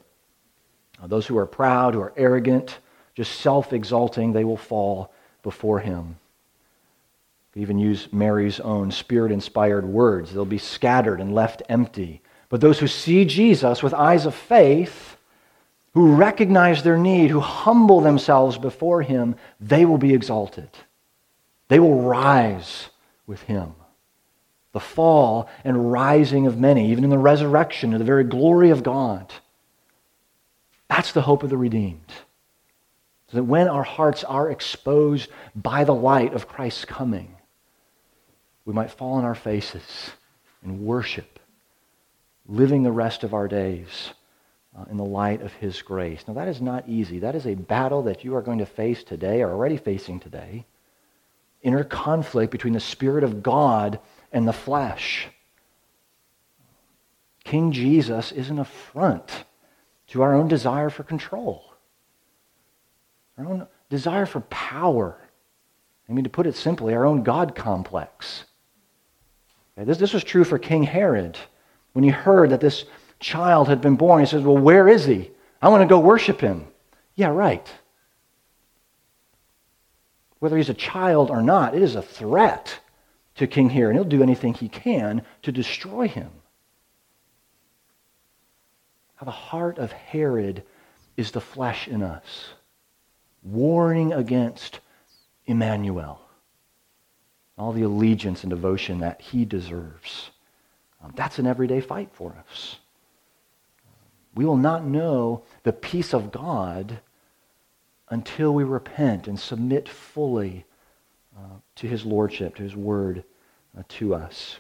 Uh, 1.02 1.08
those 1.08 1.26
who 1.26 1.38
are 1.38 1.48
proud, 1.48 1.96
who 1.96 2.02
are 2.02 2.14
arrogant, 2.16 2.78
just 3.16 3.42
self 3.42 3.74
exalting, 3.74 4.32
they 4.32 4.44
will 4.44 4.58
fall 4.58 5.12
before 5.42 5.80
him. 5.80 6.18
even 7.56 7.80
use 7.80 8.08
Mary's 8.14 8.60
own 8.60 8.92
spirit 8.92 9.32
inspired 9.32 9.86
words. 9.86 10.32
They'll 10.32 10.46
be 10.46 10.60
scattered 10.60 11.20
and 11.20 11.34
left 11.34 11.64
empty 11.68 12.22
but 12.50 12.62
those 12.62 12.80
who 12.80 12.88
see 12.88 13.26
Jesus 13.26 13.84
with 13.84 13.94
eyes 13.94 14.26
of 14.26 14.34
faith, 14.34 15.16
who 15.94 16.16
recognize 16.16 16.84
their 16.84 16.98
need, 16.98 17.32
who 17.32 17.40
humble 17.40 18.02
themselves 18.02 18.58
before 18.58 19.02
him, 19.02 19.36
they 19.60 19.86
will 19.86 19.98
be 19.98 20.14
exalted. 20.14 20.70
They 21.68 21.80
will 21.80 22.02
rise 22.02 22.90
with 23.26 23.42
him. 23.44 23.74
The 24.72 24.80
fall 24.80 25.50
and 25.64 25.92
rising 25.92 26.46
of 26.46 26.60
many, 26.60 26.92
even 26.92 27.04
in 27.04 27.10
the 27.10 27.18
resurrection 27.18 27.94
of 27.94 28.00
the 28.00 28.06
very 28.06 28.24
glory 28.24 28.70
of 28.70 28.84
God. 28.84 29.34
That's 30.88 31.12
the 31.12 31.22
hope 31.22 31.44
of 31.44 31.50
the 31.50 31.58
redeemed. 31.58 32.12
So 33.32 33.38
that 33.38 33.44
when 33.44 33.68
our 33.68 33.84
hearts 33.84 34.24
are 34.24 34.50
exposed 34.50 35.30
by 35.56 35.84
the 35.84 35.94
light 35.94 36.34
of 36.34 36.48
Christ's 36.48 36.86
coming, 36.86 37.36
we 38.66 38.74
might 38.74 38.92
fall 38.92 39.14
on 39.14 39.26
our 39.26 39.36
faces 39.36 40.12
and 40.64 40.82
worship 40.82 41.40
living 42.48 42.84
the 42.84 42.92
rest 42.92 43.24
of 43.24 43.34
our 43.34 43.48
days 43.48 44.12
uh, 44.78 44.86
in 44.90 44.98
the 44.98 45.06
light 45.06 45.42
of 45.42 45.54
His 45.54 45.82
grace. 45.82 46.24
Now, 46.28 46.34
that 46.36 46.48
is 46.48 46.62
not 46.62 46.88
easy. 46.88 47.20
That 47.20 47.36
is 47.36 47.46
a 47.46 47.56
battle 47.56 48.04
that 48.04 48.24
you 48.24 48.36
are 48.36 48.42
going 48.42 48.60
to 48.60 48.66
face 48.66 49.04
today, 49.04 49.42
or 49.42 49.52
already 49.52 49.78
facing 49.78 50.20
today. 50.20 50.66
Inner 51.62 51.84
conflict 51.84 52.52
between 52.52 52.74
the 52.74 52.80
Spirit 52.80 53.24
of 53.24 53.44
God 53.44 54.00
and 54.32 54.48
the 54.48 54.54
flesh. 54.54 55.28
King 57.44 57.72
Jesus 57.72 58.32
is 58.32 58.50
an 58.50 58.60
affront 58.60 59.44
to 60.08 60.22
our 60.22 60.36
own 60.36 60.48
desire 60.48 60.90
for 60.90 61.04
control, 61.04 61.64
our 63.38 63.46
own 63.46 63.68
desire 63.90 64.26
for 64.26 64.42
power. 64.42 65.18
I 66.08 66.14
mean, 66.14 66.24
to 66.24 66.30
put 66.30 66.48
it 66.48 66.56
simply, 66.56 66.94
our 66.94 67.06
own 67.06 67.24
God 67.24 67.56
complex. 67.56 68.46
Okay, 69.78 69.86
this, 69.86 69.98
this 69.98 70.14
was 70.14 70.24
true 70.24 70.44
for 70.44 70.60
King 70.60 70.84
Herod 70.84 71.38
When 71.94 72.04
he 72.04 72.10
heard 72.10 72.52
that 72.52 72.62
this 72.62 72.86
child 73.20 73.68
had 73.68 73.82
been 73.82 73.96
born, 73.96 74.22
he 74.22 74.26
says, 74.26 74.44
Well, 74.44 74.58
where 74.58 74.88
is 74.88 75.06
he? 75.06 75.32
I 75.62 75.70
want 75.70 75.82
to 75.82 75.88
go 75.88 76.00
worship 76.00 76.40
him. 76.40 76.68
Yeah, 77.16 77.30
right. 77.30 77.68
Whether 80.40 80.58
he's 80.58 80.70
a 80.70 80.74
child 80.74 81.30
or 81.30 81.42
not, 81.42 81.76
it 81.76 81.82
is 81.82 81.96
a 81.96 82.02
threat 82.02 82.80
to 83.36 83.48
King 83.48 83.70
Herod, 83.70 83.96
and 83.96 84.00
he'll 84.00 84.18
do 84.18 84.24
anything 84.24 84.54
he 84.54 84.70
can 84.70 85.24
to 85.44 85.52
destroy 85.52 86.08
him. 86.08 86.30
How 89.16 89.26
the 89.26 89.32
heart 89.32 89.78
of 89.78 89.92
Herod 89.92 90.64
is 91.18 91.32
the 91.32 91.42
flesh 91.42 91.90
in 91.90 92.02
us, 92.02 92.50
warring 93.44 94.14
against 94.14 94.80
Emmanuel, 95.46 96.22
all 97.58 97.74
the 97.74 97.82
allegiance 97.82 98.44
and 98.44 98.50
devotion 98.50 99.00
that 99.00 99.20
he 99.20 99.44
deserves. 99.44 100.30
Um, 101.04 101.12
that's 101.16 101.40
an 101.40 101.48
everyday 101.48 101.82
fight 101.82 102.10
for 102.14 102.34
us. 102.50 102.78
We 104.40 104.46
will 104.46 104.56
not 104.56 104.86
know 104.86 105.44
the 105.64 105.74
peace 105.74 106.14
of 106.14 106.32
God 106.32 107.02
until 108.08 108.54
we 108.54 108.64
repent 108.64 109.28
and 109.28 109.38
submit 109.38 109.90
fully 109.90 110.64
uh, 111.38 111.58
to 111.76 111.88
his 111.88 112.06
lordship, 112.06 112.56
to 112.56 112.64
his 112.64 112.74
word 112.74 113.26
uh, 113.78 113.84
to 113.90 114.16
us. 114.16 114.60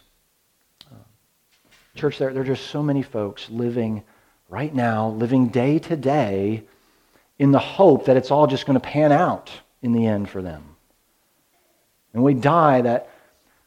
Uh, 0.91 0.95
church, 1.95 2.17
there, 2.17 2.33
there 2.33 2.41
are 2.41 2.45
just 2.45 2.67
so 2.67 2.83
many 2.83 3.01
folks 3.01 3.49
living 3.49 4.03
right 4.49 4.75
now, 4.75 5.11
living 5.11 5.47
day 5.47 5.79
to 5.79 5.95
day 5.95 6.65
in 7.37 7.53
the 7.53 7.59
hope 7.59 8.03
that 8.07 8.17
it's 8.17 8.31
all 8.31 8.47
just 8.47 8.65
going 8.65 8.77
to 8.77 8.85
pan 8.85 9.13
out 9.13 9.49
in 9.81 9.93
the 9.93 10.05
end 10.05 10.29
for 10.29 10.41
them. 10.41 10.75
And 12.13 12.21
we 12.21 12.33
die 12.33 12.81
that 12.81 13.09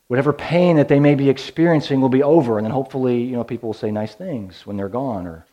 whatever 0.08 0.34
pain 0.34 0.76
that 0.76 0.88
they 0.88 1.00
may 1.00 1.14
be 1.14 1.30
experiencing 1.30 2.02
will 2.02 2.10
be 2.10 2.22
over, 2.22 2.58
and 2.58 2.66
then 2.66 2.72
hopefully, 2.72 3.22
you 3.22 3.34
know, 3.34 3.44
people 3.44 3.70
will 3.70 3.72
say 3.72 3.90
nice 3.90 4.14
things 4.14 4.66
when 4.66 4.76
they're 4.76 4.90
gone, 4.90 5.26
or 5.26 5.46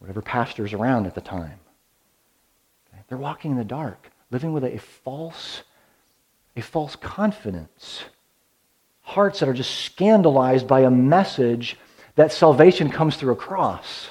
whatever 0.00 0.22
pastor's 0.22 0.72
around 0.72 1.06
at 1.06 1.14
the 1.14 1.20
time. 1.20 1.60
Okay? 2.88 3.02
They're 3.08 3.18
walking 3.18 3.52
in 3.52 3.56
the 3.56 3.64
dark, 3.64 4.10
living 4.30 4.52
with 4.52 4.64
a 4.64 4.78
false, 4.78 5.62
a 6.56 6.60
false 6.60 6.96
confidence. 6.96 8.04
Hearts 9.02 9.40
that 9.40 9.48
are 9.48 9.54
just 9.54 9.84
scandalized 9.84 10.66
by 10.66 10.80
a 10.80 10.90
message 10.90 11.76
that 12.16 12.32
salvation 12.32 12.90
comes 12.90 13.16
through 13.16 13.32
a 13.32 13.36
cross, 13.36 14.10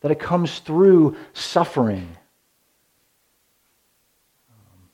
that 0.00 0.10
it 0.10 0.18
comes 0.18 0.58
through 0.60 1.16
suffering. 1.32 2.16
Um, 4.50 4.88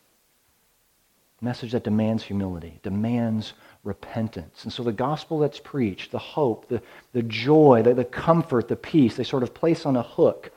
message 1.40 1.72
that 1.72 1.84
demands 1.84 2.24
humility, 2.24 2.80
demands 2.82 3.54
repentance. 3.87 4.64
And 4.64 4.72
so 4.72 4.83
the 4.83 4.92
gospel 4.92 5.38
that's 5.38 5.61
preached, 5.61 6.11
the 6.11 6.18
hope, 6.18 6.68
the, 6.68 6.83
the 7.12 7.22
joy, 7.22 7.83
the, 7.83 7.94
the 7.94 8.05
comfort, 8.05 8.68
the 8.68 8.77
peace, 8.77 9.16
they 9.16 9.25
sort 9.25 9.42
of 9.42 9.55
place 9.55 9.87
on 9.87 9.96
a 9.96 10.03
hook 10.03 10.51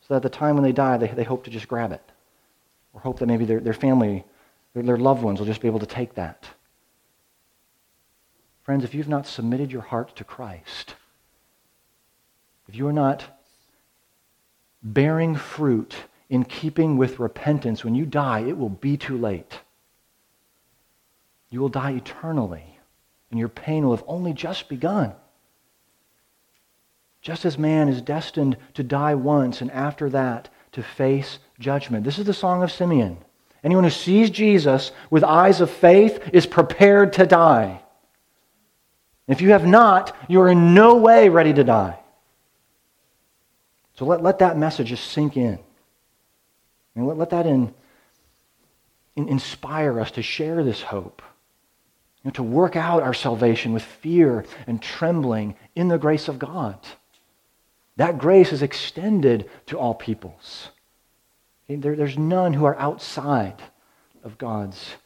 so 0.00 0.14
that 0.14 0.16
at 0.16 0.22
the 0.22 0.30
time 0.30 0.54
when 0.54 0.64
they 0.64 0.72
die, 0.72 0.96
they, 0.96 1.08
they 1.08 1.24
hope 1.24 1.44
to 1.44 1.50
just 1.50 1.68
grab 1.68 1.92
it. 1.92 2.02
Or 2.92 3.00
hope 3.00 3.20
that 3.20 3.26
maybe 3.26 3.44
their, 3.44 3.60
their 3.60 3.74
family, 3.74 4.24
their, 4.74 4.82
their 4.82 4.96
loved 4.96 5.22
ones 5.22 5.38
will 5.38 5.46
just 5.46 5.60
be 5.60 5.68
able 5.68 5.78
to 5.78 5.86
take 5.86 6.14
that. 6.14 6.46
Friends, 8.62 8.82
if 8.82 8.94
you've 8.94 9.08
not 9.08 9.26
submitted 9.26 9.70
your 9.70 9.82
heart 9.82 10.16
to 10.16 10.24
Christ, 10.24 10.94
if 12.68 12.74
you 12.74 12.86
are 12.88 12.92
not 12.92 13.24
bearing 14.82 15.36
fruit 15.36 15.94
in 16.28 16.44
keeping 16.44 16.96
with 16.96 17.18
repentance, 17.18 17.84
when 17.84 17.94
you 17.94 18.06
die, 18.06 18.40
it 18.40 18.56
will 18.56 18.68
be 18.68 18.96
too 18.96 19.18
late. 19.18 19.60
You 21.50 21.60
will 21.60 21.68
die 21.68 21.92
eternally, 21.92 22.78
and 23.30 23.38
your 23.38 23.48
pain 23.48 23.84
will 23.84 23.96
have 23.96 24.04
only 24.06 24.32
just 24.32 24.68
begun. 24.68 25.12
Just 27.22 27.44
as 27.44 27.58
man 27.58 27.88
is 27.88 28.00
destined 28.00 28.56
to 28.74 28.82
die 28.82 29.14
once 29.14 29.60
and 29.60 29.70
after 29.70 30.08
that 30.10 30.48
to 30.72 30.82
face 30.82 31.38
judgment. 31.58 32.04
This 32.04 32.18
is 32.18 32.26
the 32.26 32.32
Song 32.32 32.62
of 32.62 32.72
Simeon. 32.72 33.18
Anyone 33.62 33.84
who 33.84 33.90
sees 33.90 34.30
Jesus 34.30 34.92
with 35.10 35.22
eyes 35.22 35.60
of 35.60 35.70
faith 35.70 36.30
is 36.32 36.46
prepared 36.46 37.12
to 37.14 37.26
die. 37.26 37.82
If 39.28 39.40
you 39.40 39.50
have 39.50 39.66
not, 39.66 40.16
you 40.28 40.40
are 40.40 40.48
in 40.48 40.74
no 40.74 40.96
way 40.96 41.28
ready 41.28 41.52
to 41.52 41.62
die. 41.62 41.98
So 43.94 44.06
let, 44.06 44.22
let 44.22 44.38
that 44.38 44.56
message 44.56 44.88
just 44.88 45.12
sink 45.12 45.36
in. 45.36 45.58
And 46.94 47.06
let, 47.06 47.18
let 47.18 47.30
that 47.30 47.46
in, 47.46 47.74
in, 49.14 49.28
inspire 49.28 50.00
us 50.00 50.10
to 50.12 50.22
share 50.22 50.64
this 50.64 50.80
hope. 50.80 51.22
You 52.22 52.28
know, 52.28 52.32
to 52.32 52.42
work 52.42 52.76
out 52.76 53.02
our 53.02 53.14
salvation 53.14 53.72
with 53.72 53.82
fear 53.82 54.44
and 54.66 54.82
trembling 54.82 55.56
in 55.74 55.88
the 55.88 55.98
grace 55.98 56.28
of 56.28 56.38
God. 56.38 56.78
That 57.96 58.18
grace 58.18 58.52
is 58.52 58.62
extended 58.62 59.48
to 59.66 59.78
all 59.78 59.94
peoples. 59.94 60.70
There, 61.68 61.96
there's 61.96 62.18
none 62.18 62.52
who 62.52 62.64
are 62.64 62.78
outside 62.78 63.62
of 64.22 64.38
God's 64.38 64.96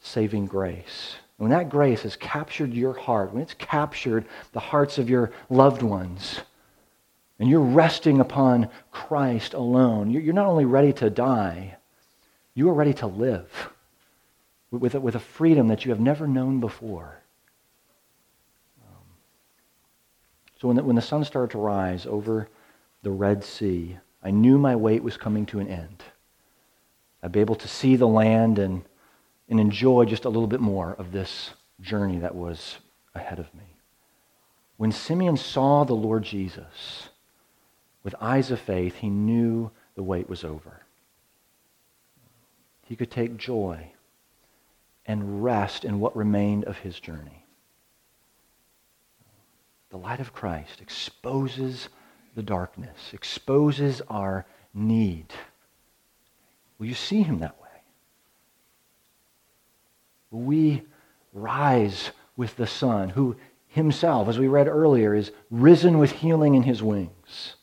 saving 0.00 0.46
grace. 0.46 1.16
When 1.36 1.50
that 1.50 1.68
grace 1.68 2.02
has 2.02 2.16
captured 2.16 2.72
your 2.72 2.94
heart, 2.94 3.32
when 3.32 3.42
it's 3.42 3.54
captured 3.54 4.24
the 4.52 4.60
hearts 4.60 4.98
of 4.98 5.10
your 5.10 5.32
loved 5.50 5.82
ones, 5.82 6.40
and 7.38 7.48
you're 7.48 7.60
resting 7.60 8.20
upon 8.20 8.68
Christ 8.92 9.54
alone, 9.54 10.10
you're 10.10 10.32
not 10.32 10.46
only 10.46 10.64
ready 10.64 10.92
to 10.94 11.10
die, 11.10 11.76
you 12.54 12.68
are 12.70 12.74
ready 12.74 12.94
to 12.94 13.06
live 13.06 13.70
with 14.78 14.94
a, 14.94 15.00
with 15.00 15.14
a 15.14 15.20
freedom 15.20 15.68
that 15.68 15.84
you 15.84 15.90
have 15.90 16.00
never 16.00 16.26
known 16.26 16.60
before. 16.60 17.20
Um, 18.82 19.04
so 20.60 20.68
when 20.68 20.76
the, 20.76 20.84
when 20.84 20.96
the 20.96 21.02
sun 21.02 21.24
started 21.24 21.50
to 21.52 21.58
rise 21.58 22.06
over 22.06 22.48
the 23.02 23.10
Red 23.10 23.44
Sea, 23.44 23.98
I 24.22 24.30
knew 24.30 24.58
my 24.58 24.76
wait 24.76 25.02
was 25.02 25.16
coming 25.16 25.46
to 25.46 25.60
an 25.60 25.68
end. 25.68 26.02
I'd 27.22 27.32
be 27.32 27.40
able 27.40 27.56
to 27.56 27.68
see 27.68 27.96
the 27.96 28.08
land 28.08 28.58
and, 28.58 28.82
and 29.48 29.60
enjoy 29.60 30.04
just 30.04 30.24
a 30.24 30.28
little 30.28 30.46
bit 30.46 30.60
more 30.60 30.94
of 30.98 31.12
this 31.12 31.50
journey 31.80 32.18
that 32.18 32.34
was 32.34 32.78
ahead 33.14 33.38
of 33.38 33.52
me. 33.54 33.64
When 34.76 34.92
Simeon 34.92 35.36
saw 35.36 35.84
the 35.84 35.94
Lord 35.94 36.24
Jesus 36.24 37.08
with 38.02 38.14
eyes 38.20 38.50
of 38.50 38.60
faith, 38.60 38.96
he 38.96 39.08
knew 39.08 39.70
the 39.94 40.02
wait 40.02 40.28
was 40.28 40.44
over. 40.44 40.80
He 42.82 42.96
could 42.96 43.10
take 43.10 43.36
joy 43.36 43.93
and 45.06 45.44
rest 45.44 45.84
in 45.84 46.00
what 46.00 46.16
remained 46.16 46.64
of 46.64 46.78
his 46.78 46.98
journey. 46.98 47.44
The 49.90 49.98
light 49.98 50.20
of 50.20 50.32
Christ 50.32 50.80
exposes 50.80 51.88
the 52.34 52.42
darkness, 52.42 53.12
exposes 53.12 54.02
our 54.08 54.44
need. 54.72 55.32
Will 56.78 56.86
you 56.86 56.94
see 56.94 57.22
him 57.22 57.38
that 57.38 57.60
way? 57.60 57.68
Will 60.30 60.40
we 60.40 60.82
rise 61.32 62.10
with 62.36 62.56
the 62.56 62.66
Son, 62.66 63.10
who 63.10 63.36
himself, 63.68 64.28
as 64.28 64.38
we 64.38 64.48
read 64.48 64.66
earlier, 64.66 65.14
is 65.14 65.30
risen 65.50 65.98
with 65.98 66.10
healing 66.10 66.54
in 66.54 66.62
his 66.62 66.82
wings? 66.82 67.54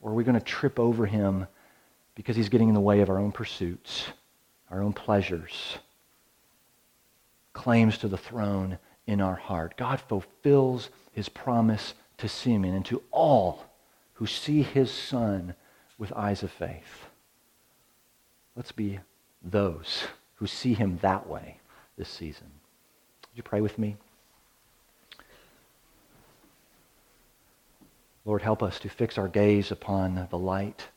Or 0.00 0.10
are 0.10 0.14
we 0.14 0.24
going 0.24 0.38
to 0.38 0.44
trip 0.44 0.78
over 0.78 1.06
him 1.06 1.48
because 2.14 2.36
he's 2.36 2.48
getting 2.48 2.68
in 2.68 2.74
the 2.74 2.80
way 2.80 3.00
of 3.00 3.10
our 3.10 3.18
own 3.18 3.32
pursuits, 3.32 4.06
our 4.70 4.82
own 4.82 4.92
pleasures? 4.92 5.78
Claims 7.56 7.98
to 7.98 8.08
the 8.08 8.18
throne 8.18 8.78
in 9.06 9.20
our 9.20 9.34
heart. 9.34 9.74
God 9.76 10.00
fulfills 10.00 10.90
his 11.12 11.28
promise 11.28 11.94
to 12.18 12.28
Simeon 12.28 12.74
and 12.74 12.84
to 12.86 13.02
all 13.10 13.64
who 14.14 14.26
see 14.26 14.62
his 14.62 14.90
son 14.90 15.54
with 15.98 16.12
eyes 16.12 16.42
of 16.42 16.50
faith. 16.50 17.06
Let's 18.54 18.72
be 18.72 19.00
those 19.42 20.04
who 20.36 20.46
see 20.46 20.74
him 20.74 20.98
that 21.02 21.26
way 21.26 21.58
this 21.96 22.08
season. 22.08 22.46
Would 23.22 23.36
you 23.36 23.42
pray 23.42 23.60
with 23.60 23.78
me? 23.78 23.96
Lord, 28.24 28.42
help 28.42 28.62
us 28.62 28.78
to 28.80 28.88
fix 28.88 29.18
our 29.18 29.28
gaze 29.28 29.70
upon 29.70 30.26
the 30.30 30.38
light, 30.38 30.88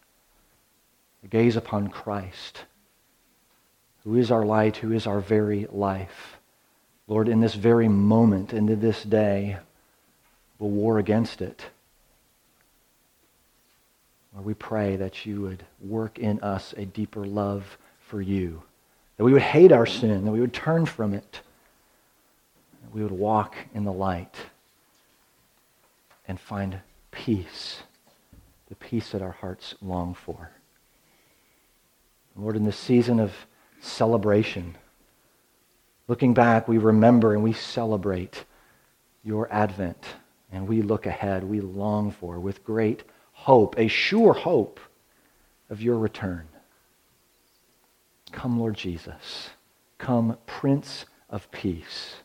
the 1.22 1.28
gaze 1.28 1.56
upon 1.56 1.89
Christ, 1.89 2.65
who 4.04 4.15
is 4.15 4.32
our 4.32 4.45
light, 4.45 4.78
who 4.78 4.91
is 4.91 5.06
our 5.06 5.19
very 5.19 5.67
life. 5.72 6.38
Lord, 7.10 7.28
in 7.28 7.39
this 7.39 7.56
very 7.56 7.88
moment, 7.88 8.54
into 8.54 8.76
this 8.76 9.04
day, 9.04 9.58
we'll 10.60 10.69
war 10.69 11.00
against 11.00 11.41
it. 11.41 11.65
Lord, 14.32 14.45
we 14.45 14.54
pray 14.54 14.95
that 14.95 15.26
you 15.26 15.41
would 15.41 15.65
work 15.82 16.19
in 16.19 16.39
us 16.41 16.76
a 16.78 16.86
deeper 16.86 17.26
love 17.26 17.80
for 18.00 18.22
you, 18.22 18.62
that 19.17 19.24
we 19.24 19.34
would 19.34 19.41
hate 19.41 19.72
our 19.72 19.88
sin, 19.88 20.24
that 20.24 20.32
we 20.32 20.39
would 20.39 20.54
turn 20.54 20.86
from 20.86 21.15
it, 21.15 21.41
that 22.84 22.93
we 22.93 23.02
would 23.02 23.12
walk 23.12 23.56
in 23.74 23.86
the 23.86 23.91
light 23.91 24.36
and 26.28 26.39
find 26.39 26.80
peace, 27.10 27.82
the 28.67 28.76
peace 28.76 29.10
that 29.10 29.24
our 29.24 29.32
hearts 29.32 29.74
long 29.82 30.13
for. 30.13 30.52
Lord, 32.36 32.56
in 32.56 32.65
this 32.65 32.78
season 32.78 33.19
of 33.19 33.34
celebration, 33.82 34.78
Looking 36.10 36.34
back, 36.34 36.67
we 36.67 36.80
remember 36.80 37.36
and 37.36 37.43
we 37.43 37.54
celebrate 37.54 38.43
your 39.24 39.48
advent, 39.54 40.04
And 40.52 40.67
we 40.67 40.82
look 40.82 41.06
ahead, 41.06 41.43
we 41.43 41.62
long 41.62 42.10
for, 42.10 42.39
with 42.39 42.63
great 42.63 43.04
hope, 43.32 43.78
a 43.78 43.88
sure 43.88 44.34
hope 44.34 44.80
of 45.69 45.84
your 45.84 46.00
return. 46.00 46.48
Come, 48.32 48.60
Lord 48.60 48.76
Jesus. 48.76 49.52
Come, 50.00 50.39
Prince 50.48 51.06
of 51.30 51.52
Peace. 51.52 52.15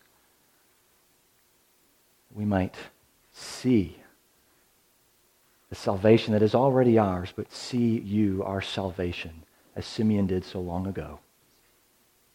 We 2.35 2.47
might 2.47 2.77
see 3.35 3.99
the 5.69 5.77
salvation 5.77 6.33
that 6.33 6.43
is 6.43 6.55
already 6.55 6.97
ours, 6.97 7.35
but 7.37 7.53
see 7.53 7.99
you, 7.99 8.43
our 8.45 8.63
salvation, 8.63 9.45
as 9.77 9.85
Simeon 9.85 10.27
did 10.27 10.47
so 10.47 10.61
long 10.61 10.87
ago. 10.87 11.19